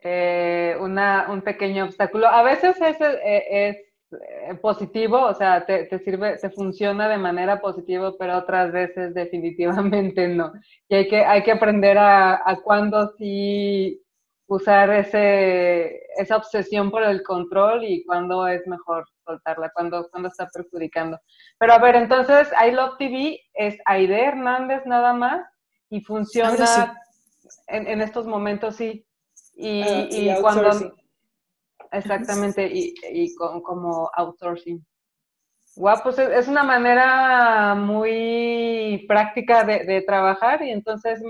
[0.01, 2.27] eh, una, un pequeño obstáculo.
[2.27, 3.77] A veces es, eh, es,
[4.11, 9.13] eh, positivo, o sea, te, te, sirve, te funciona de manera positiva, pero otras veces
[9.13, 10.51] definitivamente no.
[10.89, 14.03] Y hay que, hay que aprender a, a cuándo sí
[14.53, 20.47] usar ese, esa obsesión por el control y cuándo es mejor soltarla, cuándo, cuando está
[20.47, 21.19] perjudicando.
[21.57, 25.45] Pero a ver, entonces, I Love TV es Aide Hernández nada más
[25.89, 26.99] y funciona
[27.67, 29.05] en, en, estos momentos, sí.
[29.55, 30.95] Y, ah, y cuando...
[31.91, 34.83] Exactamente, y, y como outsourcing.
[35.75, 41.21] Guau, pues es una manera muy práctica de, de trabajar y entonces,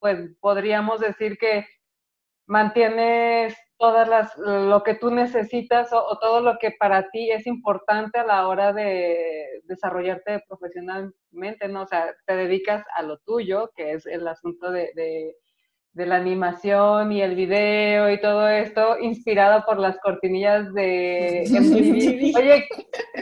[0.00, 1.64] pues podríamos decir que
[2.50, 8.18] mantienes todas las, lo que tú necesitas o, todo lo que para ti es importante
[8.18, 11.82] a la hora de desarrollarte profesionalmente, ¿no?
[11.82, 15.36] O sea, te dedicas a lo tuyo, que es el asunto de, de
[16.06, 22.36] la animación y el video y todo esto, inspirado por las cortinillas de MTV.
[22.36, 22.68] Oye,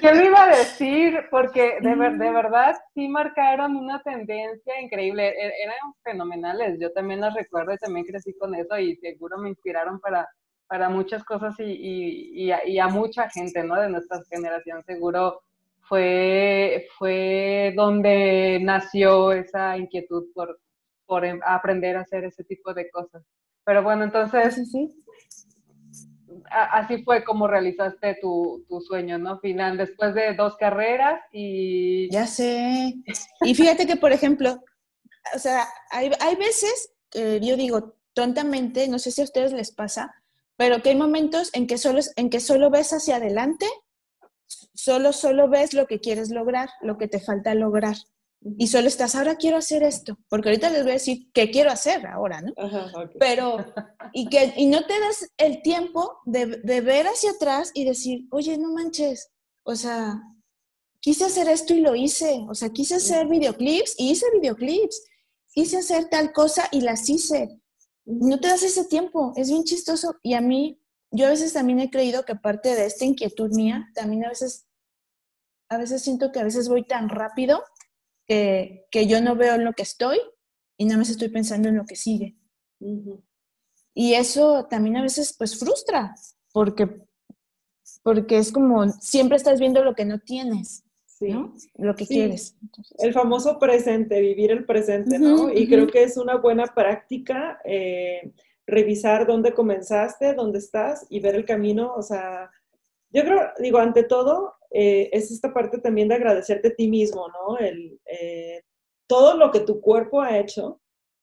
[0.01, 1.21] ¿qué me iba a decir?
[1.31, 5.29] Porque de, de verdad sí marcaron una tendencia increíble.
[5.29, 6.79] E, eran fenomenales.
[6.81, 10.29] Yo también las recuerdo y también crecí con eso y seguro me inspiraron para,
[10.67, 13.81] para muchas cosas y, y, y, a, mucha gente, ¿no?
[13.81, 15.41] De nuestra generación seguro
[15.81, 20.59] fue, fue donde nació esa inquietud por
[21.09, 23.25] por em, aprender a hacer ese tipo de cosas.
[23.65, 24.95] Pero bueno, entonces, sí,
[26.51, 29.41] así fue como realizaste tu, sueño, ¿no?
[29.41, 32.11] Final, después de dos carreras y...
[32.13, 32.95] Ya sé.
[33.43, 34.63] Y fíjate que, por ejemplo,
[35.35, 39.73] o sea, hay, hay veces, que yo digo, tontamente, no sé si a ustedes les
[39.73, 40.15] pasa,
[40.57, 43.67] pero que hay momentos en que solo, en que solo ves hacia adelante,
[44.75, 47.97] solo, solo ves lo que quieres lograr, lo que te falta lograr
[48.41, 51.71] y solo estás, ahora quiero hacer esto, porque ahorita les voy a decir qué quiero
[51.71, 52.53] hacer ahora, ¿no?
[53.19, 53.57] Pero,
[54.13, 58.27] y, que, y no te das el tiempo de, de, ver hacia atrás y decir,
[58.31, 59.31] oye, no manches,
[59.65, 60.23] o sea,
[61.01, 65.03] quise hacer esto y lo hice, o sea, quise hacer videoclips y hice videoclips,
[65.53, 67.61] quise hacer tal cosa y las hice.
[68.05, 70.15] No te das ese tiempo, es bien chistoso.
[70.23, 73.91] Y a mí, yo a veces también he creído que parte de esta inquietud mía,
[73.95, 74.67] también a veces,
[75.69, 77.63] a veces siento que a veces voy tan rápido
[78.29, 80.19] que, yo no veo en lo que estoy
[80.77, 82.37] y nada más estoy pensando en lo que sigue.
[83.95, 86.15] Y eso también a veces pues frustra,
[86.53, 87.03] porque,
[88.03, 90.85] porque es como siempre estás viendo lo que no tienes.
[91.21, 91.53] ¿no?
[91.77, 92.57] Lo que quieres.
[92.99, 95.53] El famoso presente, vivir el presente, ¿no?
[95.53, 98.33] y creo que es una buena práctica eh,
[98.67, 101.93] revisar dónde comenzaste, dónde estás y ver el camino.
[101.97, 102.51] O sea,
[103.11, 107.29] yo creo, digo, ante todo, eh, es esta parte también de agradecerte a ti mismo,
[107.29, 107.59] ¿no?
[107.59, 108.63] El, eh,
[109.07, 110.81] todo lo que tu cuerpo ha hecho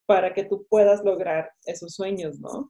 [0.07, 2.69] para que tú puedas lograr esos sueños, ¿no?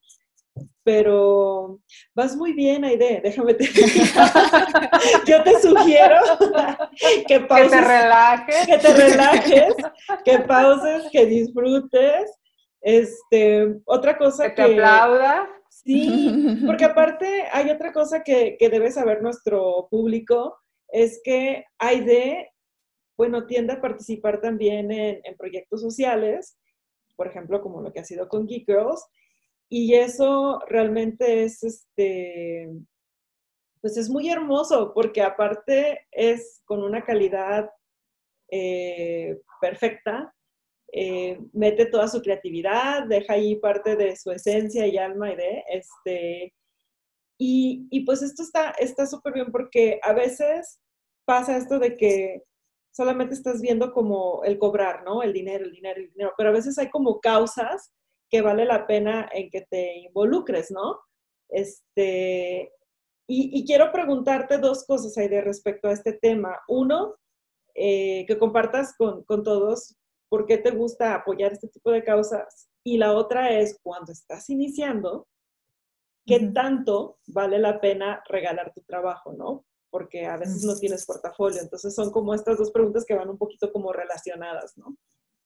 [0.84, 1.80] Pero
[2.14, 3.66] vas muy bien, Aide, déjame te
[5.28, 6.18] Yo te sugiero
[7.28, 7.72] que pauses.
[7.72, 8.68] Que te relajes.
[8.68, 9.74] Que te relajes,
[10.24, 12.32] que pauses, que disfrutes.
[12.82, 14.56] Este, otra cosa que...
[14.56, 15.50] Que te aplaudas.
[15.70, 20.58] Sí, porque aparte hay otra cosa que, que debe saber nuestro público,
[20.96, 22.54] es que AIDE,
[23.18, 26.58] bueno, tiende a participar también en, proyectos sociales,
[27.18, 29.06] por ejemplo, como lo que ha sido con Geek Girls,
[29.70, 32.70] y eso realmente es, este,
[33.82, 37.70] pues es muy hermoso, porque aparte es con una calidad
[38.50, 40.34] eh, perfecta,
[40.94, 45.64] eh, mete toda su creatividad, deja ahí parte de su esencia y alma y de,
[45.68, 46.54] este,
[47.38, 48.44] y, y pues esto
[48.80, 50.80] está súper bien porque a veces
[51.26, 52.44] pasa esto de que
[52.92, 55.22] solamente estás viendo como el cobrar, ¿no?
[55.22, 57.92] El dinero, el dinero, el dinero, pero a veces hay como causas
[58.30, 61.00] que vale la pena en que te involucres, ¿no?
[61.50, 62.72] Este,
[63.28, 66.60] y, quiero preguntarte dos cosas ahí de respecto a este tema.
[66.68, 67.16] Uno,
[67.74, 69.96] eh, que compartas con, con todos
[70.30, 72.70] por qué te gusta apoyar este tipo de causas.
[72.84, 75.28] Y la otra es, cuando estás iniciando,
[76.26, 79.66] ¿qué tanto vale la pena regalar tu trabajo, no?
[79.96, 81.62] Porque a veces no tienes portafolio.
[81.62, 84.98] Entonces son como estas dos preguntas que van un poquito como relacionadas, ¿no?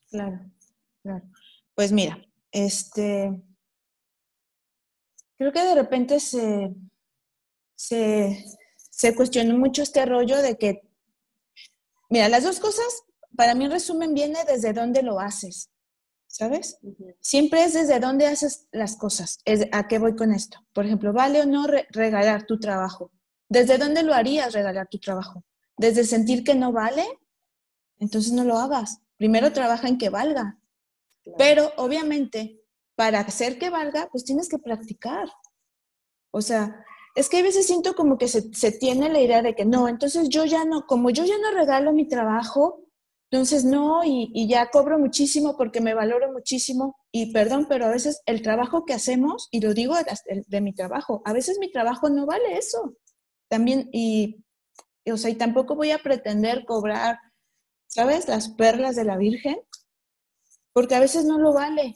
[0.10, 0.40] Claro,
[1.04, 1.24] claro.
[1.76, 2.20] Pues mira,
[2.52, 3.32] este,
[5.38, 6.74] creo que de repente se,
[7.76, 8.44] se,
[8.76, 10.82] se cuestionó mucho este rollo de que,
[12.10, 13.04] mira, las dos cosas,
[13.38, 15.70] para mí en resumen, viene desde dónde lo haces,
[16.26, 16.80] ¿sabes?
[17.20, 19.42] Siempre es desde dónde haces las cosas.
[19.46, 20.58] Es, ¿A qué voy con esto?
[20.74, 23.12] Por ejemplo, ¿vale o no regalar tu trabajo?
[23.50, 25.44] ¿Desde dónde lo harías regalar tu trabajo?
[25.76, 27.06] ¿Desde sentir que no vale?
[27.98, 29.02] Entonces no lo hagas.
[29.18, 30.60] Primero trabaja en que valga.
[31.38, 32.62] Pero obviamente,
[32.96, 35.28] para hacer que valga, pues tienes que practicar.
[36.32, 36.86] O sea,
[37.16, 40.30] es que a veces siento como que se, tiene la idea de que no, entonces
[40.30, 42.84] yo ya no, como yo ya no regalo mi trabajo,
[43.32, 46.98] entonces no, y, ya cobro muchísimo porque me valoro muchísimo.
[47.12, 50.74] Y perdón, pero a veces el trabajo que hacemos, y lo digo de, de mi
[50.74, 52.96] trabajo, a veces mi trabajo no vale eso.
[53.50, 54.46] También, y,
[55.12, 57.20] o sea, y tampoco voy a pretender cobrar,
[57.88, 58.28] ¿sabes?
[58.28, 59.58] Las perlas de la Virgen,
[60.72, 61.96] porque a veces no lo vale.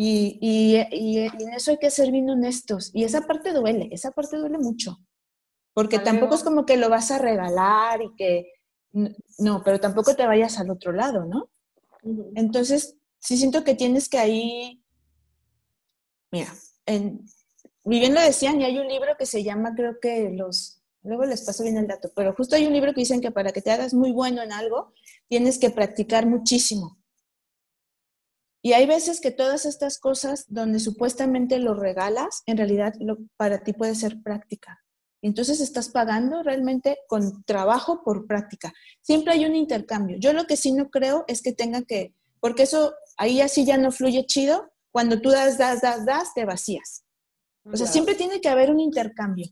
[0.00, 2.92] Y, en eso hay que ser bien honestos.
[2.94, 4.98] Y esa parte duele, esa parte duele mucho.
[5.74, 8.52] Porque tampoco es como que lo vas a regalar y que,
[9.38, 11.50] no, pero tampoco te vayas al otro lado, ¿no?
[12.36, 14.84] Entonces, sí siento que tienes que ahí,
[16.30, 16.54] mira,
[16.86, 17.26] en,
[18.00, 21.42] bien lo decían, y hay un libro que se llama, creo que los, luego les
[21.42, 23.70] paso bien el dato, pero justo hay un libro que dicen que para que te
[23.70, 24.92] hagas muy bueno en algo,
[25.28, 26.98] tienes que practicar muchísimo.
[28.60, 32.94] Y hay veces que todas estas cosas donde supuestamente lo regalas, en realidad
[33.36, 34.84] para ti puede ser práctica.
[35.22, 38.72] Entonces estás pagando realmente con trabajo por práctica.
[39.00, 40.16] Siempre hay un intercambio.
[40.18, 43.78] Yo lo que sí no creo es que tenga que, porque eso ahí así ya
[43.78, 44.70] no fluye chido.
[44.90, 47.04] Cuando tú das, das, das, das, te vacías.
[47.72, 49.46] O sea, siempre tiene que haber un intercambio,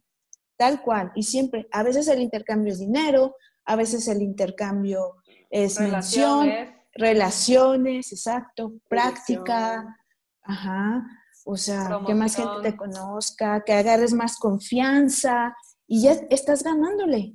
[0.57, 1.12] tal cual.
[1.14, 5.17] Y siempre, a veces el intercambio es dinero, a veces el intercambio
[5.51, 6.49] es mención,
[6.93, 9.97] relaciones, exacto, práctica,
[10.43, 11.05] ajá,
[11.45, 15.55] o sea, que más gente te conozca, que agarres más confianza
[15.87, 17.35] y ya estás ganándole.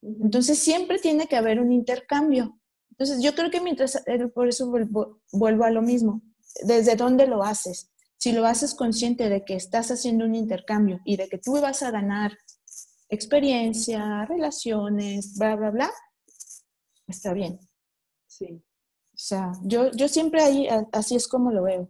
[0.00, 2.58] Entonces siempre tiene que haber un intercambio.
[2.90, 6.22] Entonces yo creo que mientras, eh, por eso vuelvo, vuelvo a lo mismo,
[6.62, 7.90] desde dónde lo haces.
[8.24, 11.82] Si lo haces consciente de que estás haciendo un intercambio y de que tú vas
[11.82, 12.32] a ganar
[13.10, 15.90] experiencia, relaciones, bla, bla, bla,
[17.06, 17.60] está bien.
[18.26, 18.62] Sí.
[19.12, 21.86] O sea, yo, yo siempre ahí, así es como lo veo.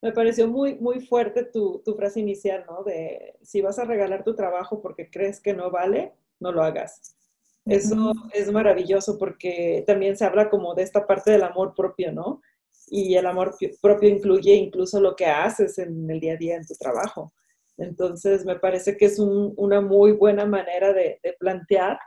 [0.00, 2.82] Me pareció muy, muy fuerte tu, tu, frase inicial, ¿no?
[2.82, 7.18] De si vas a regalar tu trabajo porque crees que no vale, no lo hagas.
[7.66, 12.40] Eso es maravilloso porque también se habla como de esta parte del amor propio, ¿no?
[12.86, 16.66] Y el amor propio incluye incluso lo que haces en el día a día en
[16.66, 17.32] tu trabajo.
[17.78, 21.98] Entonces, me parece que es un, una muy buena manera de, de plantear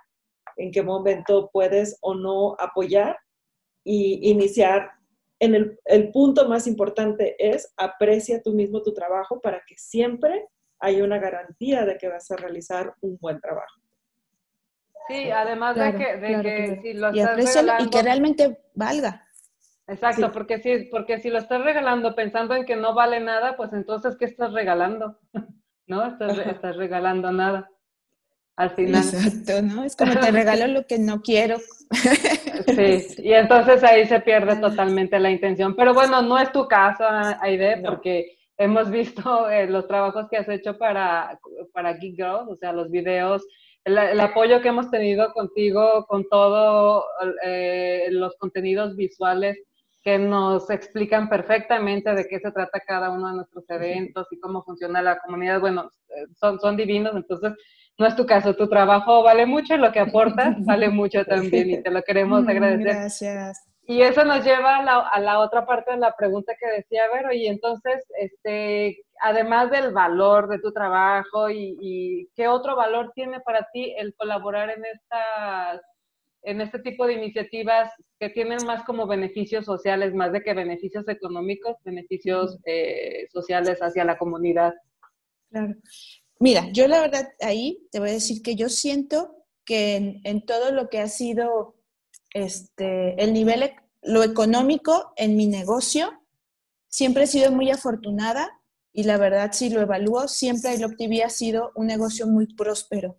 [0.55, 3.17] en qué momento puedes o no apoyar
[3.84, 4.91] y iniciar
[5.39, 10.47] en el, el, punto más importante es aprecia tú mismo tu trabajo para que siempre
[10.80, 13.82] haya una garantía de que vas a realizar un buen trabajo.
[15.07, 17.86] Sí, además de que, de que si lo y estás regalando...
[17.86, 19.25] Y que realmente valga.
[19.89, 23.73] Exacto, porque, si, porque si lo estás regalando pensando en que no vale nada, pues
[23.73, 25.17] entonces, ¿qué estás regalando?
[25.87, 26.05] ¿No?
[26.05, 27.69] Estás, estás regalando nada
[28.55, 29.01] al final.
[29.01, 29.83] Exacto, ¿no?
[29.83, 31.57] Es como te regalo lo que no quiero.
[32.75, 35.75] Sí, y entonces ahí se pierde totalmente la intención.
[35.75, 37.03] Pero bueno, no es tu caso,
[37.41, 41.39] Aide, porque hemos visto eh, los trabajos que has hecho para,
[41.73, 43.43] para Geek Girls, o sea, los videos,
[43.85, 47.05] el, apoyo que hemos tenido contigo con todos
[47.43, 49.57] eh, los contenidos visuales
[50.10, 54.64] que nos explican perfectamente de qué se trata cada uno de nuestros eventos y cómo
[54.64, 55.60] funciona la comunidad.
[55.60, 57.53] Bueno, eh, son, son divinos, entonces
[57.99, 61.70] no es tu caso, tu trabajo vale mucho y lo que aportas vale mucho también
[61.70, 62.88] y te lo queremos mm, agradecer.
[62.88, 63.66] Gracias.
[63.84, 67.47] Y eso nos lleva a la, otra parte de la pregunta que decía Vero, y
[67.47, 73.93] entonces, este, además del valor de tu trabajo y, qué otro valor tiene para ti
[73.97, 75.82] el colaborar en estas
[76.43, 81.07] en este tipo de iniciativas que tienen más como beneficios sociales, más de que beneficios
[81.07, 84.73] económicos, beneficios eh, sociales hacia la comunidad.
[85.49, 85.75] Claro.
[86.39, 90.71] Mira, yo la verdad ahí te voy a decir que yo siento que en, todo
[90.71, 91.75] lo que ha sido
[92.33, 96.11] este, el nivel, e, lo económico en mi negocio,
[96.87, 98.49] siempre he sido muy afortunada
[98.93, 103.17] y la verdad si lo evalúo, siempre el OpTV ha sido un negocio muy próspero,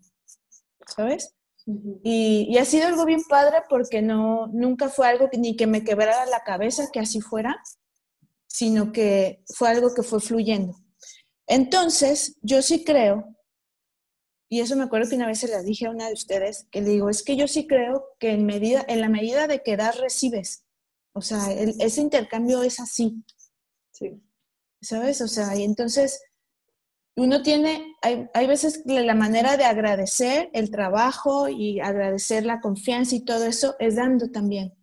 [0.87, 1.37] ¿sabes?
[1.67, 5.67] Y, y, ha sido algo bien padre porque no, nunca fue algo que, ni que
[5.67, 7.63] me quebrara la cabeza que así fuera,
[8.47, 10.75] sino que fue algo que fue fluyendo.
[11.47, 13.37] Entonces, yo sí creo,
[14.53, 16.81] y eso me acuerdo que una vez se la dije a una de ustedes, que
[16.81, 19.77] le digo, es que yo sí creo que en, medida, en la medida de que
[19.77, 20.65] das, recibes.
[21.13, 23.25] O sea, ese intercambio es así.
[23.93, 24.21] Sí.
[24.83, 25.21] ¿Sabes?
[25.21, 26.21] O sea, y entonces
[27.17, 33.15] uno tiene, hay, hay veces la manera de agradecer el trabajo y agradecer la confianza
[33.15, 34.75] y todo eso es dando también.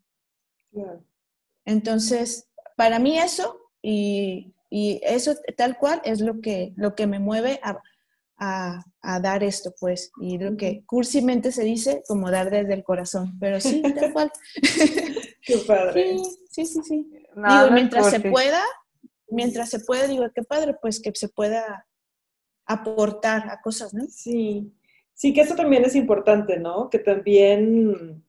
[1.66, 7.60] Entonces, para mí eso y, eso tal cual es lo que, lo que me mueve
[7.64, 8.84] a,
[9.22, 13.60] dar esto, pues, y lo que cursimente se dice como dar desde el corazón, pero
[13.60, 14.32] sí, tal cual.
[15.42, 16.18] Qué padre.
[16.52, 17.10] Sí, sí, sí.
[17.36, 18.62] digo, mientras se pueda,
[19.30, 21.87] mientras se pueda, digo, qué padre, pues que se pueda
[22.68, 24.06] aportar a cosas, ¿no?
[24.10, 24.72] Sí,
[25.14, 26.90] sí que eso también es importante, ¿no?
[26.90, 28.24] Que también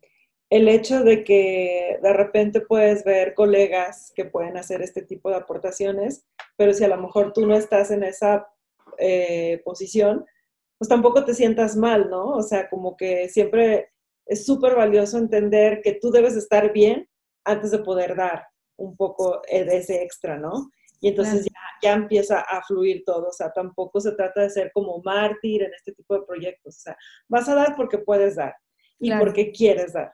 [0.51, 5.37] el hecho de que de repente puedes ver colegas que pueden hacer este tipo de
[5.37, 6.25] aportaciones,
[6.57, 8.49] pero si a lo mejor tú no estás en esa
[8.99, 10.25] eh, posición,
[10.79, 12.29] pues tampoco te sientas mal, ¿no?
[12.29, 13.91] O sea, como que siempre
[14.25, 17.09] es súper valioso entender que tú debes estar bien
[17.45, 20.71] antes de poder dar un poco de ese extra, ¿no?
[21.01, 21.48] Y entonces
[21.83, 25.73] ya, empieza a fluir todo, o sea, tampoco se trata de ser como mártir en
[25.75, 26.97] este tipo de proyectos, o sea,
[27.29, 28.55] vas a dar porque puedes dar
[28.99, 30.13] y porque quieres dar.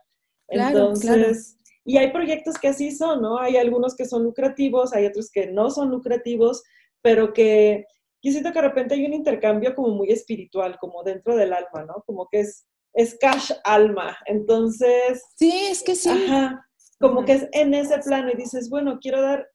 [0.49, 3.39] Entonces, y hay proyectos que así son, ¿no?
[3.39, 6.62] Hay algunos que son lucrativos, hay otros que no son lucrativos,
[7.03, 7.87] pero que
[8.23, 11.85] yo siento que de repente hay un intercambio como muy espiritual, como dentro del alma,
[11.87, 12.03] ¿no?
[12.07, 14.17] Como que es, es cash alma.
[14.27, 15.23] Entonces...
[15.37, 16.09] Sí, es que sí.
[16.09, 16.67] Ajá,
[16.99, 19.47] como que es en ese plano y dices, bueno, quiero dar,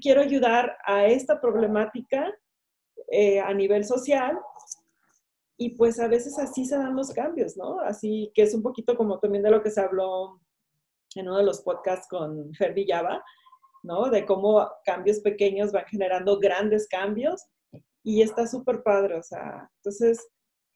[0.00, 2.32] quiero ayudar a esta problemática
[3.10, 4.38] eh, a nivel social
[5.56, 7.80] y pues a veces así se dan los cambios, ¿no?
[7.80, 10.40] Así que es un poquito como también de lo que se habló
[11.14, 13.24] en uno de los podcasts con Fer Villaba,
[13.82, 14.08] ¿no?
[14.08, 17.44] De cómo cambios pequeños van generando grandes cambios
[18.04, 20.28] y está súper padre, o sea, entonces,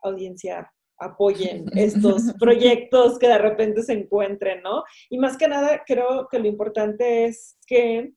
[0.03, 4.83] audiencia, apoyen estos proyectos que de repente se encuentren, ¿no?
[5.11, 8.13] Y más que nada, creo que lo importante es que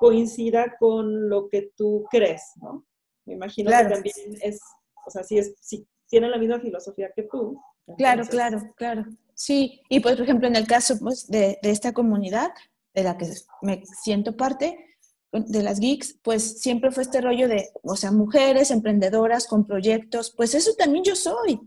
[0.00, 2.84] coincida con lo que tú crees, ¿no?
[3.26, 4.60] Me imagino que también es
[5.06, 7.60] o sea, si, es, si tienen la misma filosofía que tú.
[7.96, 9.04] Claro, claro, claro.
[9.34, 12.50] Sí, y pues, por ejemplo, en el caso pues, de, de, esta comunidad
[12.94, 13.26] de la que
[13.62, 14.86] me siento parte,
[15.32, 20.34] de las geeks, pues siempre fue este rollo de, o sea, mujeres emprendedoras con proyectos,
[20.36, 21.60] pues eso también yo soy,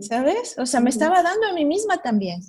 [0.00, 0.56] ¿sabes?
[0.56, 2.40] O sea, me estaba dando a mí misma también.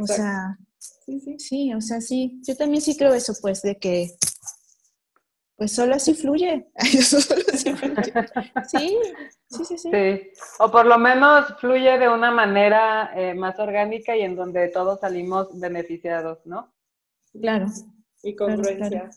[0.00, 1.38] O sea, sí, sí.
[1.38, 4.14] sí, o sea, sí, yo también sí creo eso, pues, de que
[5.60, 6.68] pues solo así fluye.
[8.66, 8.98] Sí,
[9.46, 9.90] sí, sí, sí,
[10.58, 15.00] O por lo menos fluye de una manera eh, más orgánica y en donde todos
[15.00, 16.72] salimos beneficiados, ¿no?
[17.38, 17.66] Claro.
[18.22, 19.10] Y congruencia.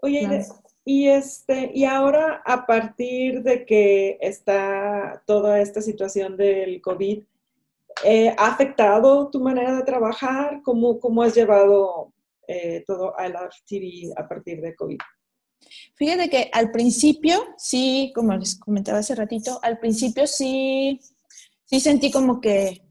[0.00, 0.44] Oye,
[0.84, 7.24] y este, y ahora a partir de que está toda esta situación del COVID,
[8.04, 10.62] eh, ¿ha afectado tu manera de trabajar?
[10.62, 12.12] ¿Cómo, cómo has llevado
[12.50, 14.98] eh, todo a la TV a partir de COVID?
[15.94, 20.98] Fíjate que al principio, sí, como les comentaba hace ratito, al principio sí,
[21.64, 22.82] sí sentí como que,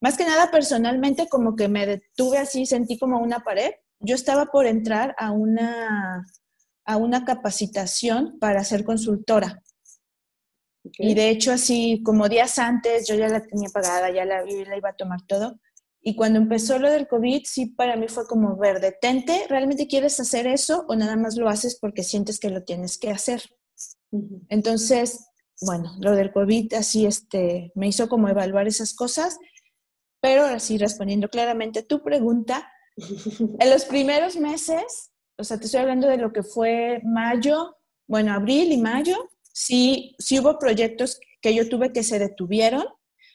[0.00, 3.70] más que nada personalmente, como que me detuve así, sentí como una pared.
[4.00, 6.26] Yo estaba por entrar a una,
[6.84, 9.62] a una capacitación para ser consultora.
[10.98, 14.76] Y de hecho, así como días antes, yo ya la tenía pagada, ya la, la
[14.76, 15.60] iba a tomar todo.
[16.02, 20.18] Y cuando empezó lo del COVID, sí, para mí fue como ver, detente, ¿realmente quieres
[20.18, 23.42] hacer eso o nada más lo haces porque sientes que lo tienes que hacer?
[24.48, 25.26] Entonces,
[25.60, 29.38] bueno, lo del COVID así este, me hizo como evaluar esas cosas,
[30.20, 35.80] pero así respondiendo claramente a tu pregunta, en los primeros meses, o sea, te estoy
[35.80, 37.76] hablando de lo que fue mayo,
[38.06, 42.84] bueno, abril y mayo, sí, sí hubo proyectos que yo tuve que se detuvieron,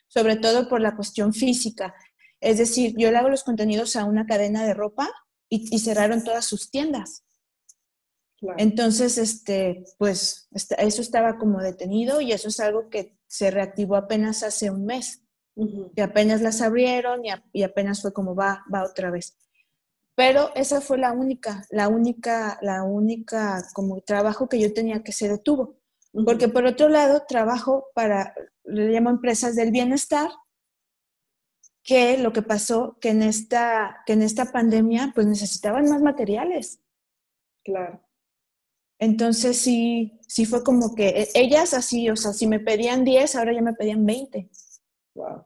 [0.07, 1.93] sobre todo por la cuestión física.
[2.39, 5.09] Es decir, yo le hago los contenidos a una cadena de ropa
[5.49, 7.23] y, cerraron todas sus tiendas.
[8.57, 14.43] Entonces, este, pues eso estaba como detenido y eso es algo que se reactivó apenas
[14.43, 15.23] hace un mes.
[15.95, 17.21] Que apenas las abrieron
[17.51, 19.35] y, apenas fue como va, va otra vez.
[20.15, 25.11] Pero esa fue la única, la única, la única como trabajo que yo tenía que
[25.11, 25.77] se detuvo.
[26.25, 28.33] Porque por otro lado, trabajo para,
[28.63, 30.29] le llamo empresas del bienestar,
[31.87, 36.81] que lo que pasó, que en esta, que en esta pandemia pues necesitaban más materiales.
[37.63, 38.05] Claro.
[38.99, 43.37] Entonces sí, sí fue como que e, ellas así, o sea, si me pedían 10,
[43.37, 44.49] ahora ya me pedían 20.
[45.15, 45.45] Wow.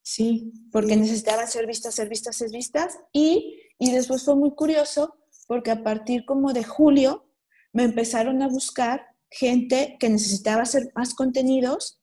[0.00, 3.00] Sí, porque necesitaban ser vistas, ser vistas, ser vistas.
[3.12, 5.16] Y, y después fue muy curioso
[5.48, 7.28] porque a partir como de julio
[7.72, 12.00] me empezaron a buscar gente que necesitaba hacer más contenidos,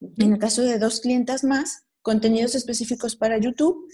[0.00, 3.88] en el caso de dos clientas más, contenidos específicos para YouTube,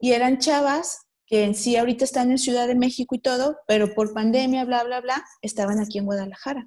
[0.00, 3.94] y eran chavas que en sí ahorita están en Ciudad de México y todo, pero
[3.94, 6.66] por pandemia, bla, bla, bla, estaban aquí en Guadalajara.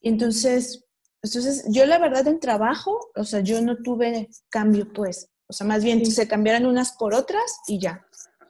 [0.00, 0.86] Y entonces,
[1.22, 5.30] entonces yo la verdad en trabajo, o sea, yo no tuve cambio, pues.
[5.48, 8.06] O sea, más bien se cambiaron unas por otras y ya.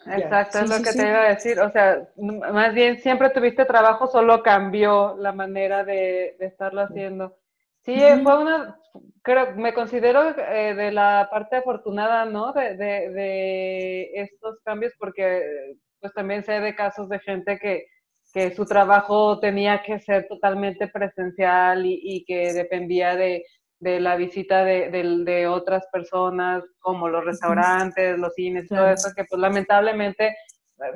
[0.07, 1.59] Exacto, es lo que te iba a decir.
[1.59, 7.37] O sea, más bien siempre tuviste trabajo, solo cambió la manera de, estarlo haciendo.
[7.85, 8.79] Sí, fue una,
[9.23, 12.53] creo, me considero eh, de la parte afortunada, ¿no?
[12.53, 17.87] De, de, estos cambios, porque pues también sé de casos de gente que,
[18.33, 23.45] que su trabajo tenía que ser totalmente presencial y, y que dependía de,
[23.81, 29.25] de la visita de, de, otras personas, como los restaurantes, los cines, todo eso, que
[29.25, 30.37] pues lamentablemente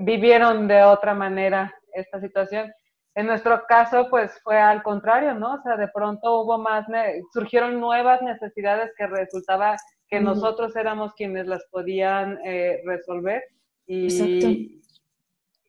[0.00, 2.72] vivieron de otra manera esta situación.
[3.14, 5.54] En nuestro caso, pues fue al contrario, ¿no?
[5.54, 6.86] O sea, de pronto hubo más,
[7.32, 9.76] surgieron nuevas necesidades que resultaba
[10.08, 13.42] que nosotros éramos quienes las podían eh, resolver.
[13.86, 14.80] Y,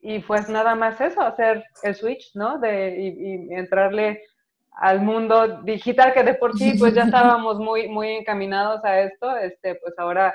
[0.01, 2.59] y pues nada más eso, hacer el switch, ¿no?
[2.59, 4.21] De, y entrarle
[4.77, 9.35] al mundo digital, que de por sí pues ya estábamos muy, muy encaminados a esto,
[9.37, 10.33] este, pues ahora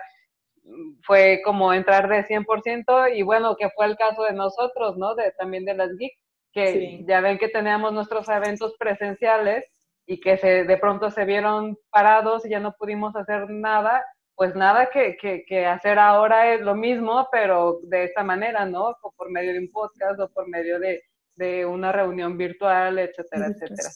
[1.02, 5.14] fue como entrar de 100% y bueno, que fue el caso de nosotros, ¿no?
[5.14, 6.20] De, también de las geeks,
[6.52, 9.64] que ya ven que teníamos nuestros eventos presenciales
[10.06, 14.54] y que se, de pronto se vieron parados y ya no pudimos hacer nada, pues
[14.54, 18.94] nada que, que, que hacer ahora es lo mismo, pero de esta manera, ¿no?
[19.02, 21.02] O por medio de un podcast o por medio de,
[21.36, 23.90] de una reunión virtual, etcétera, etcétera.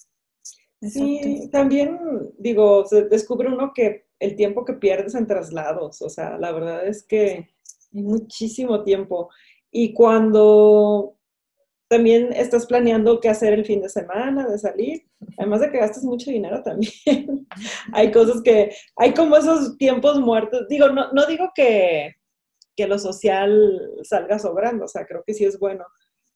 [0.82, 1.98] Sí, también
[2.38, 6.86] digo, se descubre uno que el tiempo que pierdes en traslados, o sea, la verdad
[6.86, 7.48] es que
[7.92, 9.30] muchísimo tiempo.
[9.70, 11.16] Y cuando
[11.92, 15.04] también estás planeando qué hacer el fin de semana, de salir,
[15.36, 17.46] además de que gastas mucho dinero también,
[17.92, 20.66] hay cosas que, hay como esos tiempos muertos.
[20.70, 22.14] Digo, no, no digo que,
[22.74, 25.84] que lo social salga sobrando, o sea, creo que sí es bueno,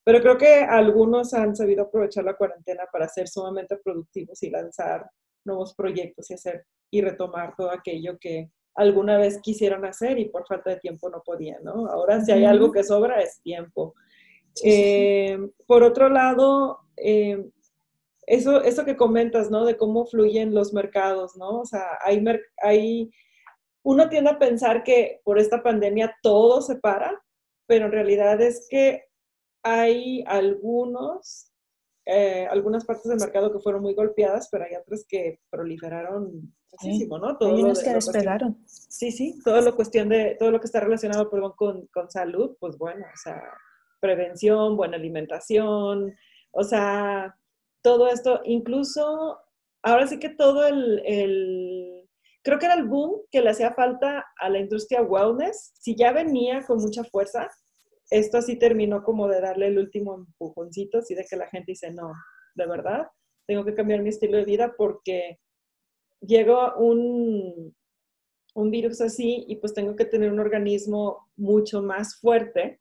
[0.04, 5.08] pero creo que algunos han sabido aprovechar la cuarentena para ser sumamente productivos y lanzar
[5.42, 10.46] nuevos proyectos y hacer y retomar todo aquello que alguna vez quisieron hacer y por
[10.46, 11.86] falta de tiempo no podían, ¿no?
[11.86, 13.94] Ahora si hay algo que sobra es tiempo.
[14.64, 17.44] Eh, por otro lado, eh,
[18.26, 19.64] eso, eso que comentas, ¿no?
[19.64, 21.60] De cómo fluyen los mercados, ¿no?
[21.60, 22.24] O sea, hay,
[22.62, 23.10] hay,
[23.82, 27.22] uno tiende a pensar que por esta pandemia todo se para,
[27.66, 29.04] pero en realidad es que
[29.62, 31.52] hay algunos,
[32.04, 37.18] eh, algunas partes del mercado que fueron muy golpeadas, pero hay otras que proliferaron muchísimo,
[37.18, 37.36] ¿no?
[37.36, 38.58] Todo hay unas que despegaron.
[38.66, 42.56] Sí, sí, todo lo cuestión de, todo lo que está relacionado, perdón, con, con salud,
[42.58, 43.40] pues bueno, o sea,
[44.06, 46.14] prevención, buena alimentación,
[46.52, 47.36] o sea,
[47.82, 49.38] todo esto, incluso,
[49.82, 52.08] ahora sí que todo el, el,
[52.42, 56.12] creo que era el boom que le hacía falta a la industria wellness, si ya
[56.12, 57.48] venía con mucha fuerza,
[58.10, 61.90] esto sí terminó como de darle el último empujoncito, así de que la gente dice,
[61.90, 62.12] no,
[62.54, 63.08] de verdad,
[63.46, 65.38] tengo que cambiar mi estilo de vida porque
[66.20, 67.74] llegó un,
[68.54, 72.80] un virus así y pues tengo que tener un organismo mucho más fuerte.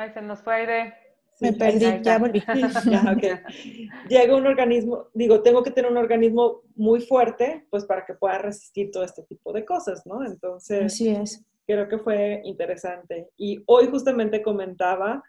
[0.00, 0.94] Ay, se nos fue aire.
[1.40, 2.42] Me perdí, ya volví.
[4.08, 8.38] Llega un organismo, digo, tengo que tener un organismo muy fuerte, pues para que pueda
[8.38, 10.24] resistir todo este tipo de cosas, ¿no?
[10.24, 13.30] Entonces, Así es creo que fue interesante.
[13.36, 15.22] Y hoy justamente comentaba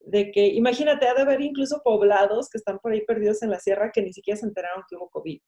[0.00, 3.60] de que, imagínate, ha de haber incluso poblados que están por ahí perdidos en la
[3.60, 5.40] sierra que ni siquiera se enteraron que hubo COVID.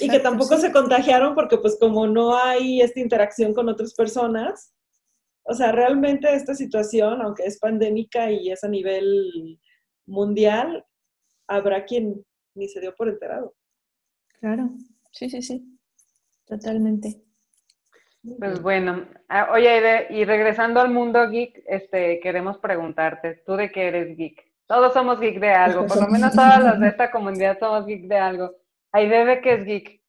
[0.00, 4.74] y que tampoco se contagiaron porque pues como no hay esta interacción con otras personas,
[5.48, 9.60] o sea, realmente esta situación, aunque es pandémica y es a nivel
[10.04, 10.84] mundial,
[11.46, 12.24] habrá quien
[12.54, 13.54] ni se dio por enterado.
[14.40, 14.70] Claro,
[15.12, 15.78] sí, sí, sí,
[16.46, 17.22] totalmente.
[18.38, 23.86] Pues bueno, ah, oye, y regresando al mundo geek, este, queremos preguntarte, ¿tú de qué
[23.86, 24.52] eres geek?
[24.66, 28.08] Todos somos geek de algo, por lo menos todas las de esta comunidad somos geek
[28.08, 28.56] de algo.
[28.90, 30.00] Aide, ¿de qué es geek?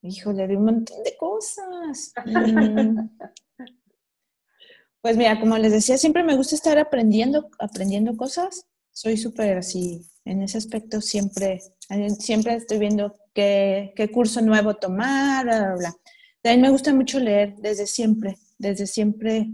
[0.00, 2.14] Híjole, de un montón de cosas.
[5.06, 8.66] Pues mira, como les decía, siempre me gusta estar aprendiendo, aprendiendo cosas.
[8.90, 11.60] Soy súper así, en ese aspecto siempre,
[12.18, 16.56] siempre estoy viendo qué, qué curso nuevo tomar, bla, bla, bla.
[16.56, 19.52] Mí me gusta mucho leer desde siempre, desde siempre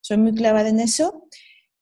[0.00, 1.26] soy muy clavada en eso.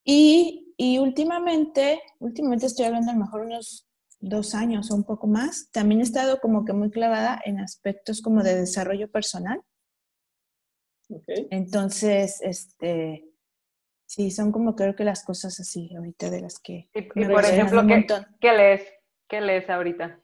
[0.03, 3.87] Y, y últimamente, últimamente estoy hablando a lo mejor unos
[4.21, 8.23] dos años o un poco más, también he estado como que muy clavada en aspectos
[8.23, 9.61] como de desarrollo personal.
[11.17, 11.49] Okay.
[11.51, 13.33] Entonces, este,
[14.15, 16.91] Sí, son como creo que las cosas así ahorita de las que...
[16.95, 18.07] Y, por ejemplo, ¿qué,
[18.43, 18.83] ¿qué, lees?
[19.27, 20.21] ¿Qué lees ahorita?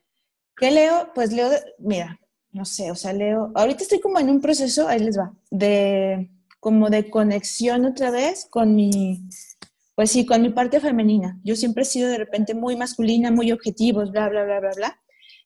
[0.59, 1.11] ¿Qué leo?
[1.15, 2.21] Pues leo, mira,
[2.53, 6.29] no sé, o sea, leo, ahorita estoy como en un proceso, ahí les va, de
[6.61, 9.23] como de conexión otra vez con mi,
[9.95, 11.41] pues sí, con mi parte femenina.
[11.43, 15.01] Yo siempre he sido de repente muy masculina, muy objetivos, bla, bla, bla, bla, bla.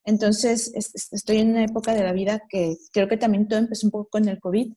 [0.05, 3.93] Entonces, estoy en una época de la vida que creo que también todo empezó un
[3.93, 4.72] poco con el COVID,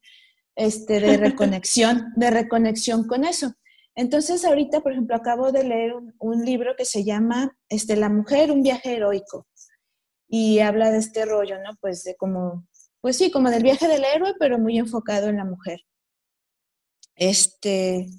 [0.56, 3.54] este, de reconexión, de reconexión con eso.
[3.96, 8.52] Entonces, ahorita, por ejemplo, acabo de leer un, libro que se llama este, La mujer,
[8.52, 9.48] un viaje heroico.
[10.28, 11.78] Y habla de este rollo, ¿no?
[11.80, 12.68] Pues de como,
[13.00, 15.80] pues sí, como del viaje del héroe, pero muy enfocado en la mujer.
[17.16, 18.10] Este,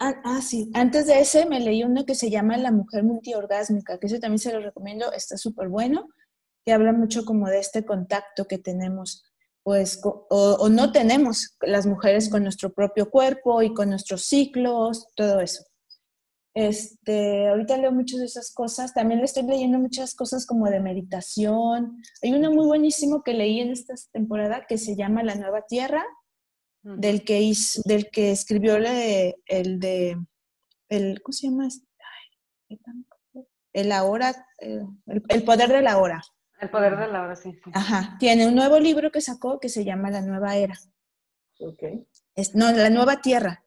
[0.00, 3.98] ah, ah, sí, antes de ese me leí uno que se llama La mujer multiorgásmica,
[3.98, 6.08] que ese también se lo recomiendo, está súper bueno,
[6.66, 9.24] que habla mucho como de este contacto que tenemos
[9.64, 15.40] pues, o, no tenemos las mujeres con nuestro propio cuerpo y con nuestros ciclos, todo
[15.40, 15.64] eso.
[16.54, 20.80] Este, ahorita leo muchas de esas cosas, también le estoy leyendo muchas cosas como de
[20.80, 22.02] meditación.
[22.22, 26.04] Hay uno muy buenísimo que leí en esta temporada que se llama La Nueva Tierra,
[26.82, 30.18] del que, hizo, del que escribió el de,
[30.88, 31.68] el, ¿cómo se llama?
[33.72, 36.20] el ahora, el poder de la hora.
[36.62, 38.16] El poder de la hora, sí, Ajá.
[38.20, 40.78] Tiene un nuevo libro que sacó que se llama La Nueva Era.
[41.58, 41.82] Ok.
[42.36, 43.64] Es, no, La Nueva Tierra.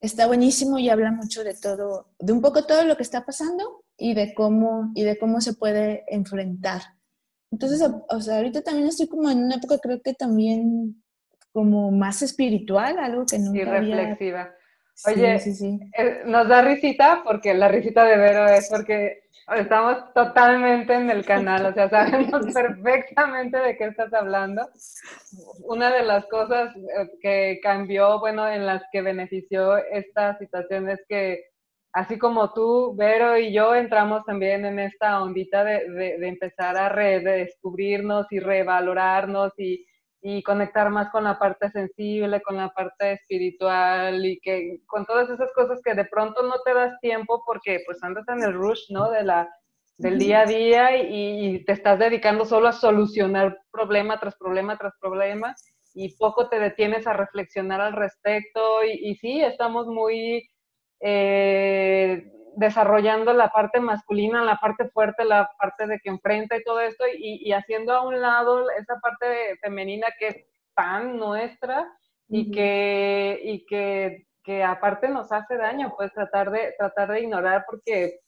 [0.00, 3.84] Está buenísimo y habla mucho de todo, de un poco todo lo que está pasando
[3.96, 6.82] y de cómo, y de cómo se puede enfrentar.
[7.52, 11.04] Entonces, o sea, ahorita también estoy como en una época, creo que también
[11.52, 14.52] como más espiritual, algo que nunca Y reflexiva.
[15.06, 20.12] Oye, sí, sí, eh, nos da risita porque la risita de Vero es porque Estamos
[20.14, 24.66] totalmente en el canal, o sea, sabemos perfectamente de qué estás hablando.
[25.64, 31.00] Una de las cosas eh, que cambió, bueno, en las que benefició esta situación es
[31.08, 31.44] que,
[31.92, 36.88] así como tú, Vero y yo entramos también en esta ondita de, de, empezar a
[36.88, 39.86] redescubrirnos y revalorarnos y,
[40.26, 45.28] y conectar más con la parte sensible, con la parte espiritual y que con todas
[45.28, 48.86] esas cosas que de pronto no te das tiempo porque pues andas en el rush,
[48.88, 49.10] ¿no?
[49.10, 49.50] De la,
[49.98, 54.94] del día a día y, te estás dedicando solo a solucionar problema tras problema tras
[54.98, 55.54] problema
[55.92, 60.48] y poco te detienes a reflexionar al respecto y, y sí, estamos muy...
[61.00, 66.80] Eh, desarrollando la parte masculina, la parte fuerte, la parte de que enfrenta y todo
[66.80, 70.36] esto, y, haciendo a un lado esa parte femenina que es
[70.74, 71.86] tan nuestra
[72.28, 77.64] y, que, y que, que, aparte nos hace daño, pues tratar de, tratar de ignorar
[77.68, 78.20] porque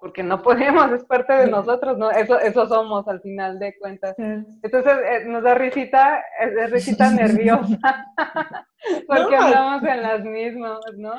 [0.00, 2.10] porque no podemos, es parte de nosotros, ¿no?
[2.10, 4.14] Eso, eso somos al final de cuentas.
[4.18, 7.78] Entonces eh, nos da risita, es, risita nerviosa,
[9.06, 11.12] porque hablamos en las mismas, ¿no?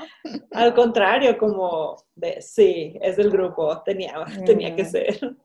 [0.51, 4.13] Al contrario, como de, sí, es del grupo, tenía,
[4.45, 5.35] tenía que ser.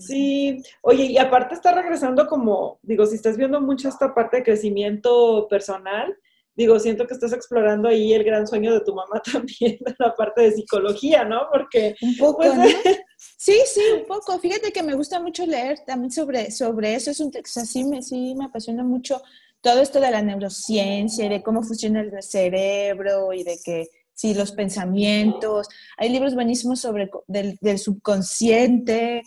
[0.00, 4.42] Sí, oye, y aparte está regresando como, digo, si estás viendo mucho esta parte de
[4.42, 6.16] crecimiento personal,
[6.58, 10.42] digo, siento que estás explorando ahí el gran sueño de tu mamá también, la parte
[10.42, 11.42] de psicología, ¿no?
[11.50, 11.94] Porque...
[12.02, 12.76] Un poco, pues,
[13.36, 14.38] Sí, sí, un poco.
[14.40, 17.12] Fíjate que me gusta mucho leer también sobre, sobre eso.
[17.12, 19.22] Es un texto así, me, sí, me apasiona mucho
[19.60, 24.34] todo esto de la neurociencia y de cómo funciona el cerebro y de que, sí,
[24.34, 25.68] los pensamientos.
[25.96, 29.22] Hay libros buenísimos sobre del, del subconsciente.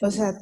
[0.00, 0.32] O sea,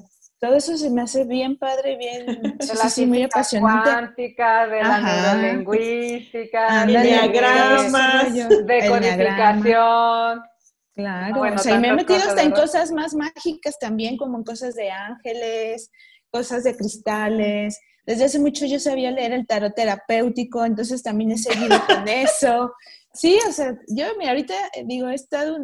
[0.40, 2.26] todo eso se me hace bien padre, bien,
[2.58, 3.90] de la sí, muy apasionante.
[3.90, 10.42] cuántica, de la neurolingüística, de diagramas, de codificación.
[10.94, 14.44] Claro, o sea, y me he metido hasta en cosas más mágicas también, como en
[14.44, 15.92] cosas de ángeles,
[16.30, 17.80] cosas de cristales.
[18.04, 22.72] Desde hace mucho yo sabía leer el tarot terapéutico, entonces también he seguido con eso.
[23.12, 24.54] Sí, o sea, yo mira, ahorita
[24.86, 25.58] digo, he estado,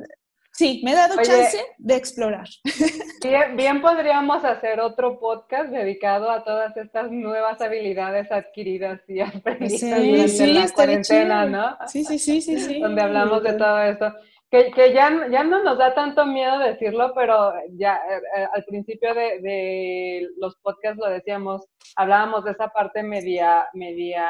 [0.55, 2.47] Sí, me he dado chance de explorar.
[3.57, 10.47] Bien, podríamos hacer otro podcast dedicado a todas estas nuevas habilidades adquiridas y aprendidas durante
[10.47, 11.77] la cuarentena, ¿no?
[11.89, 12.79] Sí, sí, sí, sí, sí.
[12.79, 14.15] Donde hablamos de todo esto.
[14.49, 18.65] Que, que ya, ya no nos da tanto miedo decirlo, pero ya eh, eh, al
[18.65, 24.29] principio de, de, los podcasts lo decíamos, hablábamos de esa parte media, media,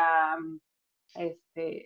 [1.16, 1.84] este,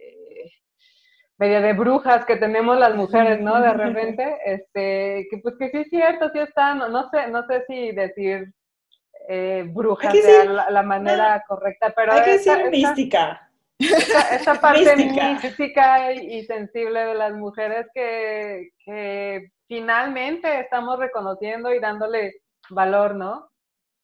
[1.39, 3.61] media de brujas que tenemos las mujeres, ¿no?
[3.61, 7.47] De repente, este, que pues que sí es cierto, sí está, no, no sé, no
[7.47, 8.53] sé si decir
[9.29, 13.51] eh, bruja sea la, manera correcta, pero hay que decir mística.
[13.79, 16.13] Esta, parte mística.
[16.13, 23.51] y, sensible de las mujeres que, que finalmente estamos reconociendo y dándole valor, ¿no?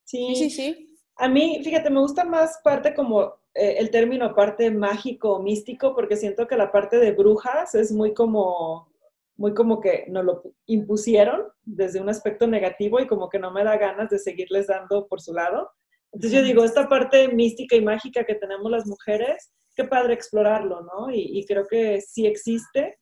[0.05, 0.97] Sí, sí, sí.
[1.17, 5.95] A mí, fíjate, me gusta más parte como eh, el término aparte mágico o místico,
[5.95, 8.93] porque siento que la parte de brujas es muy como,
[9.37, 13.65] muy como que nos lo impusieron desde un aspecto negativo y como que no me
[13.65, 15.71] da ganas de seguirles dando por su lado.
[16.13, 20.83] Entonces yo digo, esta parte mística y mágica que tenemos las mujeres, qué padre explorarlo,
[20.83, 21.11] ¿no?
[21.11, 22.99] Y, y creo que sí existe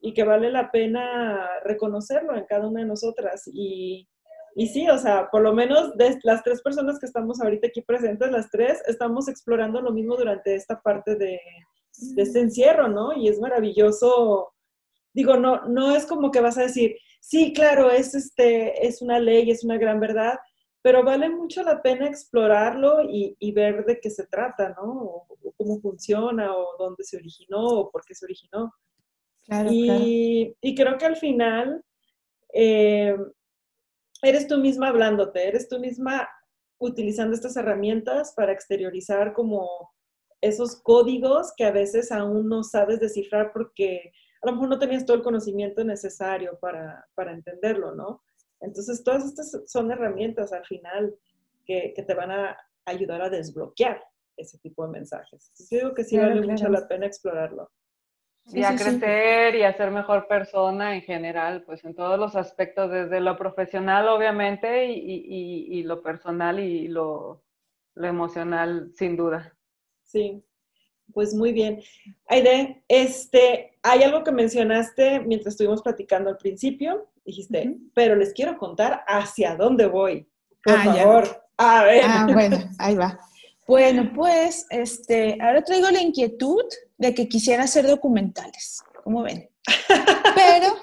[0.00, 3.42] y que vale la pena reconocerlo en cada una de nosotras.
[3.52, 4.08] Y,
[4.54, 7.82] y sí, o sea, por lo menos de las tres personas que estamos ahorita aquí
[7.82, 11.40] presentes, las tres, estamos explorando lo mismo durante esta parte de,
[12.16, 13.12] este encierro, ¿no?
[13.12, 14.52] Y es maravilloso.
[15.12, 19.18] Digo, no, no es como que vas a decir, sí, claro, es, este, es una
[19.18, 20.38] ley, es una gran verdad,
[20.82, 24.82] pero vale mucho la pena explorarlo y, y ver de qué se trata, ¿no?
[24.82, 25.26] O,
[25.56, 28.72] cómo funciona, o dónde se originó, o por qué se originó.
[29.44, 31.84] Claro, y, y creo que al final,
[32.54, 33.14] eh,
[34.22, 36.28] eres tú misma hablándote, eres tú misma
[36.78, 39.68] utilizando estas herramientas para exteriorizar como
[40.40, 44.12] esos códigos que a veces aún no sabes descifrar porque
[44.42, 48.22] a lo mejor no tenías todo el conocimiento necesario para, entenderlo, ¿no?
[48.60, 51.14] Entonces, todas estas son herramientas al final
[51.66, 52.56] que, te van a
[52.86, 54.02] ayudar a desbloquear
[54.36, 55.52] ese tipo de mensajes.
[55.70, 57.70] yo digo que sí vale mucho la pena explorarlo
[58.52, 62.90] y a crecer y a ser mejor persona en general, pues en todos los aspectos,
[62.90, 67.42] desde lo profesional obviamente y, lo personal y lo,
[67.96, 69.54] emocional sin duda.
[70.04, 70.42] Sí,
[71.12, 71.82] pues muy bien.
[72.26, 78.56] Aide, este, hay algo que mencionaste mientras estuvimos platicando al principio, dijiste, pero les quiero
[78.58, 80.28] contar hacia dónde voy.
[80.64, 82.02] Por ah, favor, a ver.
[82.04, 83.18] Ah, bueno, ahí va.
[83.70, 86.64] Bueno, pues, este, ahora traigo la inquietud
[86.98, 89.48] de que quisiera hacer documentales, como ven.
[90.34, 90.74] Pero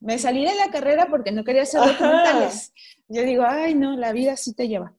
[0.00, 2.72] me salí de la carrera porque no quería hacer documentales.
[3.08, 4.94] Yo digo, ay, no, la vida sí te lleva.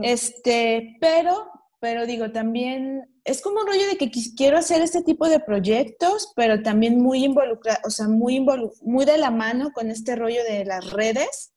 [0.00, 1.50] Este, pero,
[1.80, 6.32] pero digo, también es como un rollo de que quiero hacer este tipo de proyectos,
[6.34, 8.40] pero también muy involucrado, o sea, muy,
[8.80, 11.52] muy de la mano con este rollo de las redes,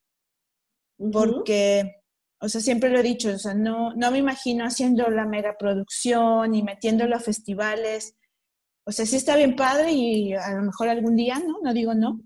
[1.13, 1.98] porque
[2.41, 5.57] o sea, siempre lo he dicho, o sea, no, no me imagino haciendo la mega
[5.57, 8.15] producción y metiéndolo a festivales.
[8.85, 11.59] O sea, sí está bien padre y a lo mejor algún día, ¿no?
[11.61, 12.21] No digo no.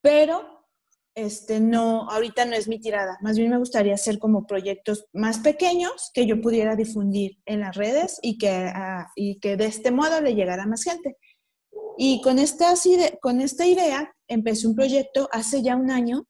[0.00, 0.68] Pero,
[1.16, 3.18] este, no, ahorita no es mi tirada.
[3.22, 7.76] Más bien me gustaría hacer como proyectos más pequeños que yo pudiera difundir en las
[7.76, 11.16] redes y que, ah, y que de este modo le llegara a más gente.
[11.98, 12.72] Y con esta,
[13.20, 16.24] con esta idea empecé un proyecto hace ya un año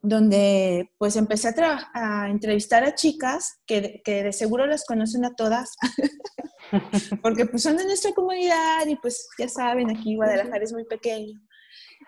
[0.00, 5.34] donde pues empecé a, a entrevistar a chicas que, que, de seguro las conocen a
[5.34, 5.76] todas,
[7.22, 11.40] porque pues son de nuestra comunidad y pues ya saben, aquí Guadalajara es muy pequeño.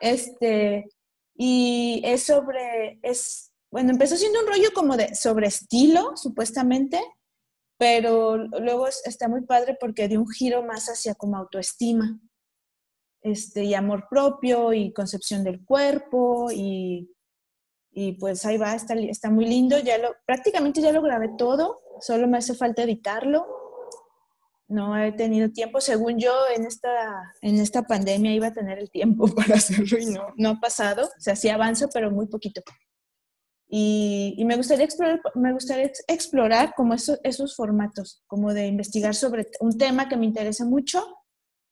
[0.00, 0.86] Este,
[1.34, 7.00] y es sobre, es, bueno, empezó siendo un rollo como de sobre estilo, supuestamente,
[7.78, 12.20] pero luego está muy padre porque dio un giro más hacia como autoestima,
[13.22, 17.10] este, y amor propio y concepción del cuerpo y
[17.92, 21.80] y pues ahí va, está, está muy lindo, ya lo, prácticamente ya lo grabé todo,
[22.00, 23.46] solo me hace falta editarlo.
[24.68, 28.90] No he tenido tiempo, según yo en esta, en esta pandemia iba a tener el
[28.90, 32.62] tiempo para hacerlo y no, no ha pasado, o sea, sí avanzo, pero muy poquito.
[33.68, 39.14] Y, y me, gustaría explorar, me gustaría explorar como esos, esos formatos, como de investigar
[39.14, 41.04] sobre un tema que me interesa mucho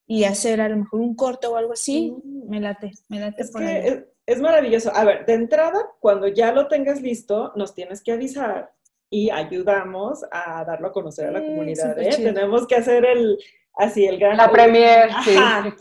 [0.06, 2.48] y hacer a lo mejor un corto o algo así, mm.
[2.48, 4.94] me late, me late por ahí es maravilloso.
[4.94, 8.70] A ver, de entrada, cuando ya lo tengas listo, nos tienes que avisar
[9.08, 11.98] y ayudamos a darlo a conocer a la comunidad.
[11.98, 12.10] ¿eh?
[12.14, 13.38] Tenemos que hacer el,
[13.74, 14.36] así, el gran...
[14.36, 15.34] La premier, sí.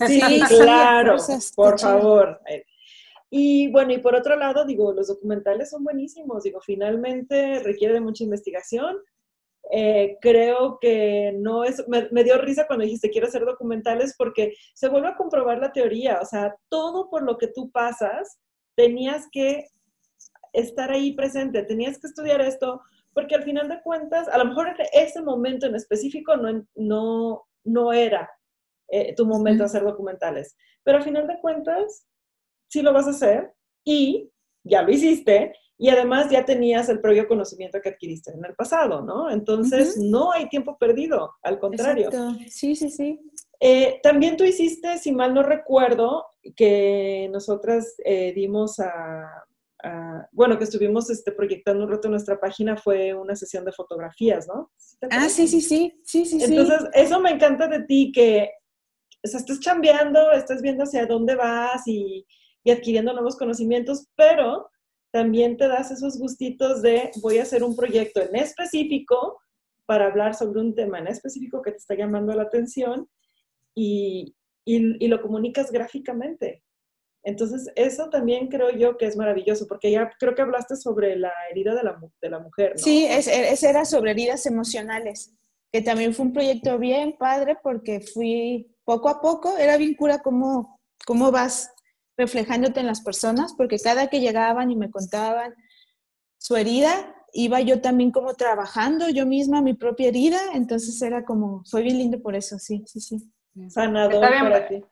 [0.07, 1.17] sí, claro,
[1.57, 2.39] por favor.
[3.29, 8.23] Y bueno, y por otro lado, digo, los documentales son buenísimos, digo, finalmente requiere mucha
[8.23, 8.95] investigación,
[9.69, 14.87] eh, creo que no es, me, dio risa cuando dijiste quiero hacer documentales porque se
[14.87, 18.39] vuelve a comprobar la teoría, o sea, todo por lo que tú pasas,
[18.75, 19.65] tenías que
[20.53, 22.81] estar ahí presente, tenías que estudiar esto,
[23.13, 27.91] porque al final de cuentas, a lo mejor ese momento en específico no, no, no
[27.91, 28.29] era
[28.89, 32.07] eh, tu momento de hacer documentales, pero al final de cuentas,
[32.69, 33.53] sí lo vas a hacer
[33.83, 34.31] y
[34.67, 39.01] ya lo hiciste y además ya tenías el previo conocimiento que adquiriste en el pasado,
[39.01, 39.29] ¿no?
[39.29, 42.09] Entonces, no hay tiempo perdido, al contrario.
[42.47, 43.19] Sí, sí, sí.
[43.59, 49.43] Eh, también tú hiciste, si mal no recuerdo, que nosotras eh, dimos a,
[50.31, 54.47] bueno, que estuvimos este, proyectando un rato en nuestra página, fue una sesión de fotografías,
[54.47, 54.71] ¿no?
[55.11, 56.43] ah, sí, sí, sí, sí, sí.
[56.43, 58.49] Entonces, eso me encanta de ti, que
[59.23, 62.25] o sea, estás chambeando, estás viendo hacia dónde vas y,
[62.67, 64.69] y adquiriendo nuevos conocimientos, pero
[65.13, 69.39] también te das esos gustitos de voy a hacer un proyecto en específico
[69.85, 73.09] para hablar sobre un tema en específico que te está llamando la atención
[73.73, 76.61] y, y, lo comunicas gráficamente.
[77.23, 81.31] Entonces, eso también creo yo que es maravilloso, porque ya creo que hablaste sobre la
[81.49, 82.77] herida de la, de la mujer.
[82.77, 85.33] Sí, ese era sobre heridas emocionales,
[85.71, 90.19] que también fue un proyecto bien padre porque fui poco a poco, era bien cura
[90.19, 91.71] cómo, cómo vas
[92.17, 95.53] reflejándote en las personas, porque cada que llegaban y me contaban
[96.37, 101.63] su herida, iba yo también como trabajando yo misma mi propia herida, entonces era como,
[101.65, 103.31] fue bien lindo por eso, sí, sí, sí.
[103.69, 104.83] Sanador Está bien, para ti.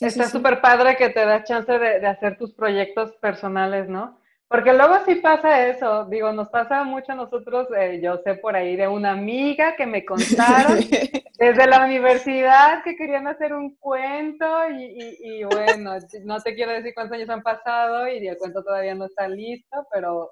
[0.00, 4.18] Está súper padre que te da chance de, de, hacer tus proyectos personales, ¿no?
[4.48, 8.54] Porque luego sí pasa eso, digo, nos pasa mucho a nosotros, eh, yo sé por
[8.54, 10.78] ahí de una amiga que me contaron
[11.38, 15.94] desde la universidad que querían hacer un cuento y, y, bueno,
[16.24, 19.84] no te quiero decir cuántos años han pasado y el cuento todavía no está listo,
[19.92, 20.30] pero,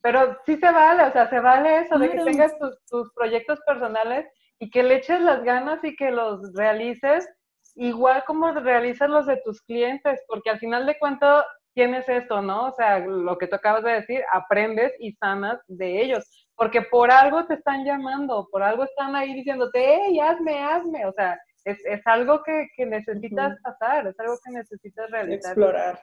[0.00, 3.60] pero sí se vale, o sea, se vale eso de que tengas tus, tus proyectos
[3.66, 4.26] personales
[4.58, 7.28] y que le eches las ganas y que los realices
[7.74, 11.44] igual como realizas los de tus clientes, porque al final de cuentas
[11.74, 12.68] tienes esto, ¿no?
[12.68, 16.24] O sea, lo que tú acabas de decir, aprendes y sanas de ellos,
[16.56, 21.12] porque por algo te están llamando, por algo están ahí diciéndote, hey, hazme, hazme, o
[21.12, 25.52] sea, es, es algo que, que necesitas pasar, es algo que necesitas realizar.
[25.52, 26.00] Explorar.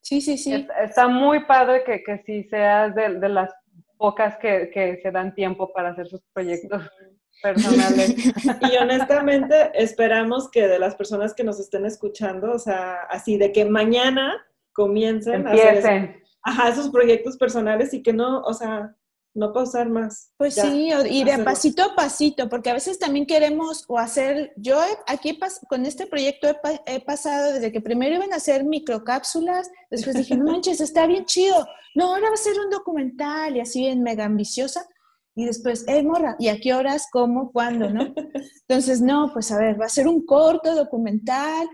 [0.00, 0.66] Sí, sí, sí.
[0.80, 3.52] está muy padre que, que sí seas de, de las
[3.96, 6.82] pocas que, que, se dan tiempo para hacer sus proyectos
[7.42, 8.14] personales.
[8.72, 13.52] y honestamente esperamos que de las personas que nos estén escuchando, o sea, así de
[13.52, 14.44] que mañana
[14.80, 18.96] comiencen a hacer ajá, esos proyectos personales y que no, o sea,
[19.34, 20.32] no pausar más.
[20.38, 24.80] Pues sí, y de pasito a pasito, porque a veces también queremos o hacer, yo
[25.06, 26.48] aquí con este proyecto
[26.86, 31.26] he, pasado desde que primero iban a hacer microcápsulas, después dije, no manches, está bien
[31.26, 34.88] chido, no, ahora va a ser un documental y así bien mega ambiciosa,
[35.36, 38.14] y después, eh, morra, ¿y a qué horas, cómo, cuándo, no?
[38.68, 41.68] Entonces, no, pues a ver, va a ser un corto documental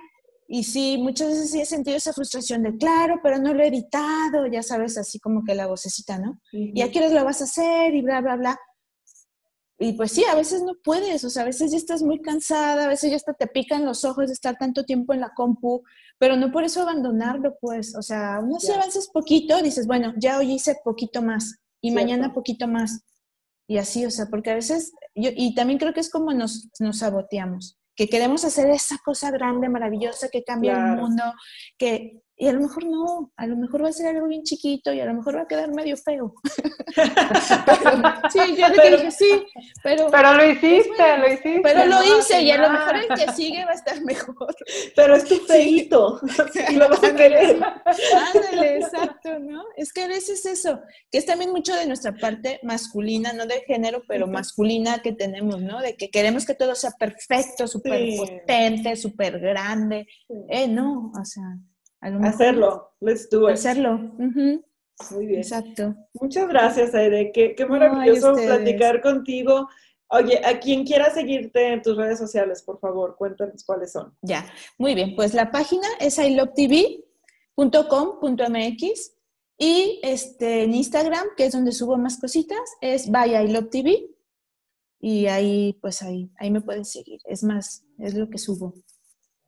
[0.48, 3.68] y sí, muchas veces sí he sentido esa frustración de, claro, pero no lo he
[3.68, 6.40] editado, ya sabes, así como que la vocecita, ¿no?
[6.52, 8.60] Y a qué lo vas a hacer y bla, bla, bla.
[9.78, 12.84] Y pues sí, a veces no puedes, o sea, a veces ya estás muy cansada,
[12.84, 15.82] a veces ya hasta te pican los ojos de estar tanto tiempo en la compu,
[16.18, 20.38] pero no por eso abandonarlo, pues, o sea, uno si avanzas poquito, dices, bueno, ya
[20.38, 23.00] hoy hice poquito más y mañana poquito más.
[23.68, 26.68] Y así, o sea, porque a veces, yo, y también creo que es como nos,
[26.78, 31.22] nos saboteamos que queremos hacer esa cosa grande, maravillosa, que cambia el mundo,
[31.78, 34.92] que y a lo mejor no, a lo mejor va a ser algo bien chiquito
[34.92, 36.34] y a lo mejor va a quedar medio feo.
[38.30, 39.46] sí, yo pero, dije sí,
[39.82, 40.10] pero...
[40.10, 41.60] Pero lo hiciste, lo hiciste.
[41.62, 44.54] Pero lo hice y a lo mejor el que sigue va a estar mejor.
[44.96, 46.20] Pero es tu feito
[46.70, 47.58] y lo vas a querer.
[48.34, 49.64] Ándale, exacto, ¿no?
[49.76, 50.80] Es que a veces eso,
[51.10, 55.60] que es también mucho de nuestra parte masculina, no de género, pero masculina que tenemos,
[55.62, 55.80] ¿no?
[55.80, 60.06] De que queremos que todo sea perfecto, súper potente, súper grande.
[60.48, 61.44] Eh, no, o sea
[62.00, 63.54] Hacerlo, let's do it.
[63.54, 63.98] Hacerlo.
[63.98, 65.40] Muy bien.
[65.40, 65.94] Exacto.
[66.14, 67.32] Muchas gracias, Aide.
[67.32, 69.68] Qué, qué maravilloso platicar contigo.
[70.08, 74.16] Oye, a quien quiera seguirte en tus redes sociales, por favor, cuéntanos cuáles son.
[74.22, 74.46] Ya,
[74.78, 75.16] muy bien.
[75.16, 77.02] Pues la página es ilovetv.com.mx
[79.58, 84.16] y este, en Instagram, que es donde subo más cositas, es by ilovetv
[85.00, 87.20] y ahí, pues ahí, ahí me pueden seguir.
[87.24, 88.74] Es más, es lo que subo.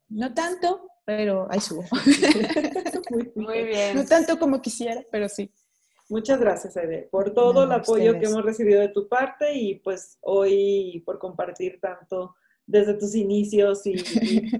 [0.09, 1.85] No tanto, pero ahí subo.
[3.35, 3.97] muy, bien.
[3.97, 5.51] No tanto como quisiera, pero sí.
[6.11, 10.19] Muchas gracias, Ede, por todo el apoyo que hemos recibido de tu parte y pues
[10.21, 12.37] hoy por compartir tanto
[12.67, 13.95] desde tus inicios y,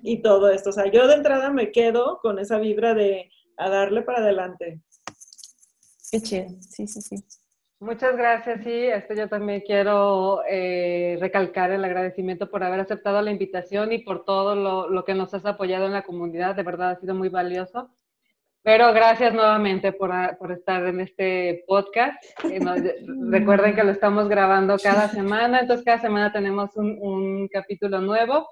[0.03, 0.71] y, todo esto.
[0.71, 4.81] O sea, yo de entrada me quedo con esa vibra de a darle para adelante.
[6.11, 7.17] Qué chido, sí, sí, sí.
[7.81, 13.31] Muchas gracias, sí, este yo también quiero eh, recalcar el agradecimiento por haber aceptado la
[13.31, 14.57] invitación y por todo
[14.89, 17.95] lo, que nos has apoyado en la comunidad, de verdad ha sido muy valioso.
[18.63, 20.11] Pero gracias nuevamente por,
[20.51, 22.21] estar en este podcast.
[22.51, 22.59] Eh,
[23.31, 28.49] recuerden que lo estamos grabando cada semana, entonces cada semana tenemos un, capítulo nuevo.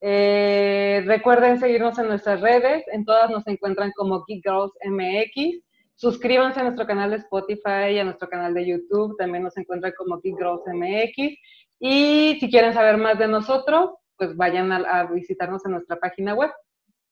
[0.00, 5.62] Eh, recuerden seguirnos en nuestras redes, en todas nos encuentran como Geek Girls MX.
[6.02, 9.16] Suscríbanse a nuestro canal de Spotify y a nuestro canal de YouTube.
[9.16, 11.38] También nos encuentran como Geek Girls MX.
[11.78, 16.50] Y si quieren saber más de nosotros, pues vayan a, visitarnos en nuestra página web,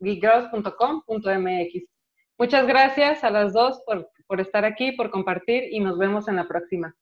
[0.00, 1.84] geekgirls.com.mx.
[2.36, 3.80] Muchas gracias a las dos
[4.26, 6.96] por, estar aquí, por compartir y nos vemos en la próxima.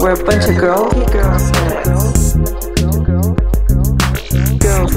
[0.00, 0.94] We're a bunch of girls.
[1.12, 2.17] Girls.
[4.88, 4.94] He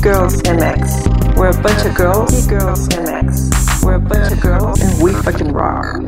[0.00, 1.36] girls MX.
[1.36, 2.30] We're a bunch of girls.
[2.30, 3.84] He girls MX.
[3.84, 5.98] We're a bunch of girls, and we fucking rock.